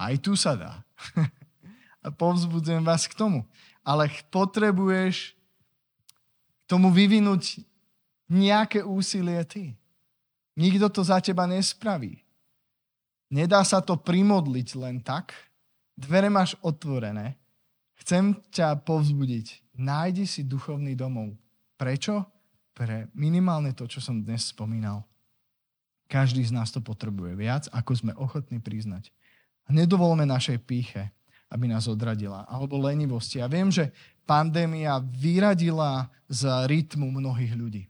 Aj 0.00 0.14
tu 0.16 0.33
sa 0.33 0.57
dá. 0.57 0.72
a 2.05 2.09
povzbudzujem 2.09 2.81
vás 2.81 3.05
k 3.05 3.18
tomu. 3.18 3.44
Ale 3.85 4.09
potrebuješ 4.33 5.37
tomu 6.64 6.88
vyvinúť 6.88 7.61
nejaké 8.33 8.81
úsilie 8.81 9.38
ty. 9.44 9.76
Nikto 10.57 10.88
to 10.88 11.05
za 11.05 11.21
teba 11.21 11.45
nespraví. 11.45 12.16
Nedá 13.29 13.61
sa 13.61 13.85
to 13.85 14.01
primodliť 14.01 14.69
len 14.81 15.05
tak. 15.05 15.37
Dvere 15.92 16.33
máš 16.33 16.57
otvorené. 16.64 17.37
Chcem 18.01 18.37
ťa 18.53 18.81
povzbudiť. 18.85 19.77
Nájdi 19.77 20.25
si 20.25 20.45
duchovný 20.45 20.97
domov. 20.97 21.37
Prečo? 21.77 22.25
Pre 22.77 23.09
minimálne 23.16 23.73
to, 23.73 23.88
čo 23.88 24.01
som 24.01 24.21
dnes 24.21 24.53
spomínal. 24.53 25.05
Každý 26.07 26.45
z 26.45 26.55
nás 26.55 26.71
to 26.71 26.81
potrebuje 26.81 27.35
viac, 27.35 27.66
ako 27.73 27.92
sme 27.97 28.12
ochotní 28.16 28.61
priznať. 28.62 29.11
Nedovolme 29.66 30.23
našej 30.23 30.62
píche, 30.62 31.11
aby 31.51 31.66
nás 31.66 31.90
odradila, 31.90 32.47
alebo 32.47 32.79
lenivosti. 32.79 33.42
Ja 33.42 33.51
viem, 33.51 33.73
že 33.75 33.90
pandémia 34.23 35.03
vyradila 35.03 36.07
z 36.31 36.47
rytmu 36.71 37.11
mnohých 37.11 37.55
ľudí. 37.59 37.85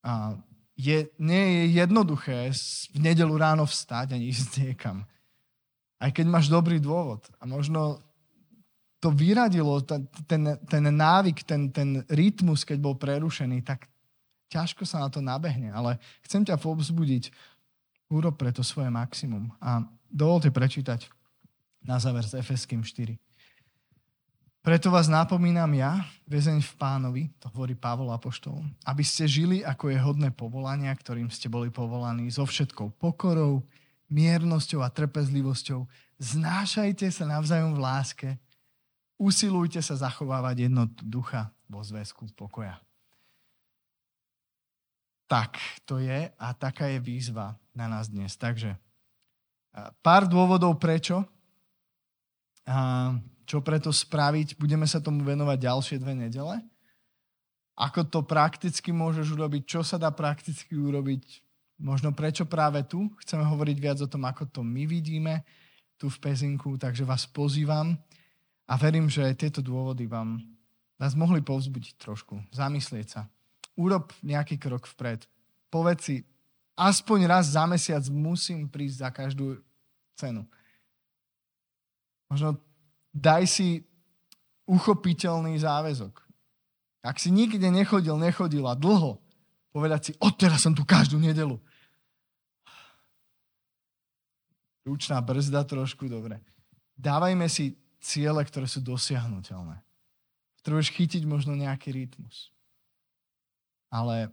A 0.00 0.32
je, 0.80 0.98
nie 1.20 1.44
je 1.44 1.64
jednoduché 1.84 2.48
v 2.96 2.98
nedelu 2.98 3.34
ráno 3.36 3.68
vstať 3.68 4.14
a 4.14 4.16
ísť 4.16 4.50
niekam. 4.64 5.04
Aj 6.00 6.08
keď 6.08 6.26
máš 6.26 6.48
dobrý 6.48 6.80
dôvod. 6.80 7.28
A 7.36 7.44
možno 7.44 8.00
to 9.00 9.12
vyradilo, 9.12 9.80
ten, 9.84 10.08
ten, 10.68 10.84
návyk, 10.88 11.44
ten, 11.44 11.68
ten 11.72 12.04
rytmus, 12.08 12.64
keď 12.64 12.78
bol 12.80 12.96
prerušený, 12.96 13.64
tak 13.64 13.88
ťažko 14.48 14.84
sa 14.88 15.04
na 15.04 15.08
to 15.12 15.20
nabehne. 15.20 15.72
Ale 15.72 16.00
chcem 16.24 16.44
ťa 16.44 16.60
povzbudiť, 16.60 17.32
urob 18.10 18.36
preto 18.36 18.60
svoje 18.66 18.90
maximum. 18.90 19.52
A 19.62 19.84
dovolte 20.10 20.50
prečítať 20.50 21.06
na 21.86 21.96
záver 21.96 22.26
z 22.26 22.40
Efeským 22.40 22.84
4. 22.84 23.16
Preto 24.60 24.92
vás 24.92 25.08
napomínam 25.08 25.72
ja, 25.72 26.04
väzeň 26.28 26.60
v 26.60 26.72
pánovi, 26.76 27.22
to 27.40 27.48
hovorí 27.48 27.72
Pavol 27.72 28.12
Apoštol, 28.12 28.60
aby 28.84 29.00
ste 29.00 29.24
žili, 29.24 29.64
ako 29.64 29.88
je 29.88 29.96
hodné 29.96 30.28
povolania, 30.28 30.92
ktorým 30.92 31.32
ste 31.32 31.48
boli 31.48 31.72
povolaní, 31.72 32.28
so 32.28 32.44
všetkou 32.44 32.92
pokorou, 33.00 33.64
miernosťou 34.12 34.84
a 34.84 34.92
trpezlivosťou. 34.92 35.88
Znášajte 36.20 37.08
sa 37.08 37.24
navzájom 37.24 37.72
v 37.72 37.80
láske. 37.80 38.28
Usilujte 39.16 39.80
sa 39.80 39.96
zachovávať 39.96 40.68
jednotu 40.68 41.08
ducha 41.08 41.48
vo 41.64 41.80
zväzku 41.80 42.28
pokoja. 42.36 42.76
tak 45.30 45.62
to 45.86 46.02
je 46.02 46.26
a 46.26 46.46
taká 46.58 46.90
je 46.90 46.98
výzva 46.98 47.54
na 47.70 47.86
nás 47.86 48.10
dnes. 48.10 48.34
Takže 48.34 48.74
pár 50.02 50.26
dôvodov 50.26 50.74
prečo. 50.82 51.22
A 52.66 53.14
čo 53.50 53.58
preto 53.58 53.90
spraviť? 53.90 54.54
Budeme 54.54 54.86
sa 54.86 55.02
tomu 55.02 55.26
venovať 55.26 55.58
ďalšie 55.58 55.96
dve 55.98 56.14
nedele. 56.14 56.62
Ako 57.74 58.06
to 58.06 58.22
prakticky 58.22 58.94
môžeš 58.94 59.34
urobiť? 59.34 59.66
Čo 59.66 59.82
sa 59.82 59.98
dá 59.98 60.14
prakticky 60.14 60.78
urobiť? 60.78 61.42
Možno 61.82 62.14
prečo 62.14 62.46
práve 62.46 62.86
tu? 62.86 63.10
Chceme 63.18 63.42
hovoriť 63.42 63.76
viac 63.82 63.98
o 63.98 64.06
tom, 64.06 64.22
ako 64.30 64.46
to 64.46 64.62
my 64.62 64.86
vidíme 64.86 65.42
tu 65.98 66.06
v 66.06 66.20
Pezinku, 66.22 66.78
takže 66.78 67.02
vás 67.02 67.26
pozývam 67.26 67.98
a 68.70 68.78
verím, 68.78 69.10
že 69.10 69.26
tieto 69.34 69.58
dôvody 69.58 70.06
vám 70.06 70.38
nás 71.00 71.18
mohli 71.18 71.42
povzbudiť 71.42 71.98
trošku, 71.98 72.38
zamyslieť 72.54 73.06
sa. 73.10 73.26
Urob 73.74 74.14
nejaký 74.22 74.62
krok 74.62 74.86
vpred. 74.86 75.26
Povedz 75.72 76.06
si, 76.06 76.16
aspoň 76.78 77.26
raz 77.26 77.58
za 77.58 77.66
mesiac 77.66 78.04
musím 78.12 78.70
prísť 78.70 78.96
za 79.02 79.10
každú 79.10 79.58
cenu. 80.14 80.46
Možno 82.30 82.69
daj 83.14 83.46
si 83.46 83.68
uchopiteľný 84.70 85.58
záväzok. 85.58 86.14
Ak 87.02 87.18
si 87.18 87.32
nikde 87.32 87.66
nechodil, 87.72 88.14
nechodila 88.20 88.76
dlho, 88.76 89.18
povedať 89.72 90.00
si, 90.00 90.12
odteraz 90.20 90.62
som 90.62 90.76
tu 90.76 90.86
každú 90.86 91.18
nedelu. 91.18 91.58
Ručná 94.84 95.18
brzda 95.20 95.64
trošku, 95.64 96.06
dobre. 96.06 96.40
Dávajme 97.00 97.48
si 97.48 97.76
ciele, 98.00 98.40
ktoré 98.44 98.68
sú 98.68 98.84
dosiahnutelné. 98.84 99.80
Potrebuješ 100.60 100.92
chytiť 100.92 101.22
možno 101.24 101.56
nejaký 101.56 101.92
rytmus. 101.92 102.52
Ale 103.88 104.28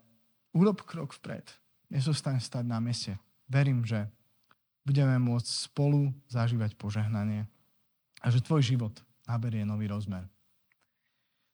urob 0.51 0.83
krok 0.83 1.15
vpred. 1.15 1.47
Nezostaň 1.87 2.43
stať 2.43 2.67
na 2.67 2.83
mieste. 2.83 3.15
Verím, 3.47 3.87
že 3.87 4.11
budeme 4.83 5.15
môcť 5.23 5.71
spolu 5.71 6.11
zažívať 6.27 6.75
požehnanie 6.75 7.47
a 8.21 8.33
že 8.33 8.41
tvoj 8.41 8.63
život 8.65 8.93
naberie 9.27 9.67
nový 9.67 9.91
rozmer. 9.91 10.23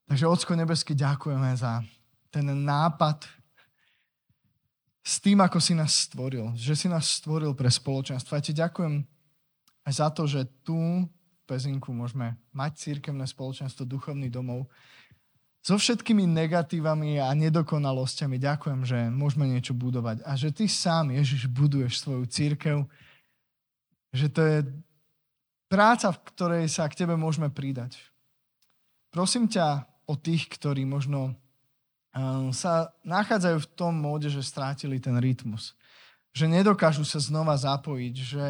Takže, 0.08 0.28
Ocko 0.28 0.54
nebesky, 0.54 0.94
ďakujeme 0.94 1.52
za 1.56 1.82
ten 2.30 2.46
nápad 2.46 3.24
s 5.04 5.20
tým, 5.20 5.44
ako 5.44 5.60
si 5.60 5.76
nás 5.76 6.08
stvoril. 6.08 6.56
Že 6.56 6.74
si 6.76 6.88
nás 6.88 7.08
stvoril 7.20 7.52
pre 7.56 7.68
spoločenstvo. 7.68 8.36
A 8.36 8.44
ti 8.44 8.56
ďakujem 8.56 9.04
aj 9.84 9.94
za 9.94 10.08
to, 10.12 10.24
že 10.28 10.48
tu 10.64 11.08
Pezinku 11.44 11.92
môžeme 11.92 12.40
mať 12.56 12.80
církevné 12.80 13.28
spoločenstvo, 13.28 13.84
duchovný 13.84 14.32
domov. 14.32 14.72
So 15.64 15.76
všetkými 15.76 16.24
negatívami 16.28 17.20
a 17.20 17.32
nedokonalosťami 17.36 18.36
ďakujem, 18.40 18.82
že 18.84 19.00
môžeme 19.12 19.48
niečo 19.48 19.76
budovať. 19.76 20.24
A 20.24 20.36
že 20.40 20.52
ty 20.56 20.68
sám, 20.68 21.12
Ježiš, 21.12 21.52
buduješ 21.52 22.00
svoju 22.00 22.28
církev. 22.28 22.88
Že 24.16 24.28
to 24.32 24.42
je 24.44 24.58
práca, 25.74 26.14
v 26.14 26.22
ktorej 26.30 26.66
sa 26.70 26.86
k 26.86 27.02
tebe 27.02 27.18
môžeme 27.18 27.50
pridať. 27.50 27.98
Prosím 29.10 29.50
ťa 29.50 29.90
o 30.06 30.14
tých, 30.14 30.46
ktorí 30.54 30.86
možno 30.86 31.34
eh, 31.34 32.54
sa 32.54 32.94
nachádzajú 33.02 33.58
v 33.58 33.72
tom 33.74 33.98
móde, 33.98 34.30
že 34.30 34.46
strátili 34.46 35.02
ten 35.02 35.18
rytmus. 35.18 35.74
Že 36.38 36.62
nedokážu 36.62 37.02
sa 37.02 37.18
znova 37.18 37.58
zapojiť, 37.58 38.14
že 38.14 38.46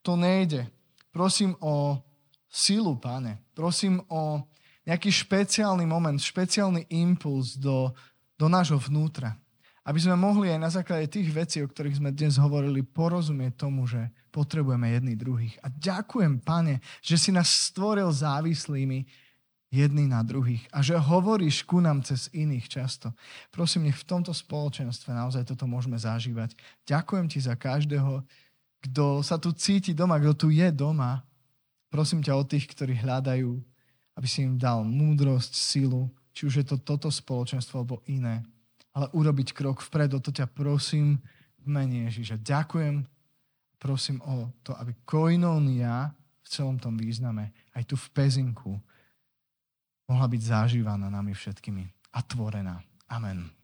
to 0.00 0.16
nejde. 0.16 0.72
Prosím 1.12 1.52
o 1.60 2.00
silu, 2.48 2.96
páne. 2.96 3.40
Prosím 3.52 4.00
o 4.08 4.40
nejaký 4.88 5.12
špeciálny 5.12 5.84
moment, 5.84 6.16
špeciálny 6.16 6.88
impuls 6.88 7.56
do, 7.56 7.92
do 8.36 8.48
nášho 8.48 8.80
vnútra. 8.80 9.36
Aby 9.82 9.98
sme 9.98 10.14
mohli 10.14 10.46
aj 10.54 10.60
na 10.62 10.70
základe 10.70 11.10
tých 11.10 11.34
vecí, 11.34 11.58
o 11.58 11.66
ktorých 11.66 11.98
sme 11.98 12.14
dnes 12.14 12.38
hovorili, 12.38 12.86
porozumieť 12.86 13.66
tomu, 13.66 13.86
že 13.90 14.14
potrebujeme 14.30 14.86
jedných 14.94 15.18
druhých. 15.18 15.54
A 15.60 15.70
ďakujem, 15.70 16.38
pane, 16.38 16.78
že 17.02 17.18
si 17.18 17.34
nás 17.34 17.50
stvoril 17.50 18.06
závislými 18.14 19.02
jedný 19.72 20.04
na 20.06 20.22
druhých 20.22 20.68
a 20.70 20.84
že 20.84 20.94
hovoríš 20.94 21.64
ku 21.66 21.82
nám 21.82 22.04
cez 22.06 22.30
iných 22.30 22.68
často. 22.68 23.10
Prosím, 23.50 23.90
nech 23.90 23.98
v 23.98 24.06
tomto 24.06 24.30
spoločenstve 24.30 25.10
naozaj 25.10 25.48
toto 25.48 25.66
môžeme 25.66 25.98
zažívať. 25.98 26.54
Ďakujem 26.86 27.26
ti 27.26 27.42
za 27.42 27.58
každého, 27.58 28.22
kto 28.84 29.24
sa 29.24 29.40
tu 29.40 29.50
cíti 29.56 29.96
doma, 29.96 30.20
kto 30.20 30.46
tu 30.46 30.48
je 30.52 30.68
doma 30.70 31.24
Prosím 31.92 32.24
ťa 32.24 32.40
o 32.40 32.48
tých, 32.48 32.72
ktorí 32.72 32.96
hľadajú, 33.04 33.52
aby 34.16 34.24
si 34.26 34.48
im 34.48 34.56
dal 34.56 34.80
múdrosť, 34.80 35.52
silu, 35.52 36.08
či 36.32 36.48
už 36.48 36.64
je 36.64 36.66
to 36.72 36.80
toto 36.80 37.12
spoločenstvo 37.12 37.84
alebo 37.84 38.00
iné. 38.08 38.40
Ale 38.92 39.08
urobiť 39.16 39.56
krok 39.56 39.80
vpred, 39.80 40.12
o 40.12 40.20
to 40.20 40.28
ťa 40.28 40.50
prosím 40.52 41.20
v 41.62 41.66
mene 41.66 42.10
Ježiša. 42.10 42.44
Ďakujem, 42.44 43.08
prosím 43.80 44.20
o 44.22 44.52
to, 44.60 44.76
aby 44.76 44.92
koinónia 45.08 46.12
v 46.42 46.48
celom 46.48 46.76
tom 46.76 46.98
význame, 46.98 47.54
aj 47.72 47.88
tu 47.88 47.96
v 47.96 48.08
Pezinku, 48.12 48.76
mohla 50.10 50.28
byť 50.28 50.42
zažívaná 50.44 51.08
nami 51.08 51.32
všetkými 51.32 52.12
a 52.12 52.20
tvorená. 52.20 52.84
Amen. 53.08 53.61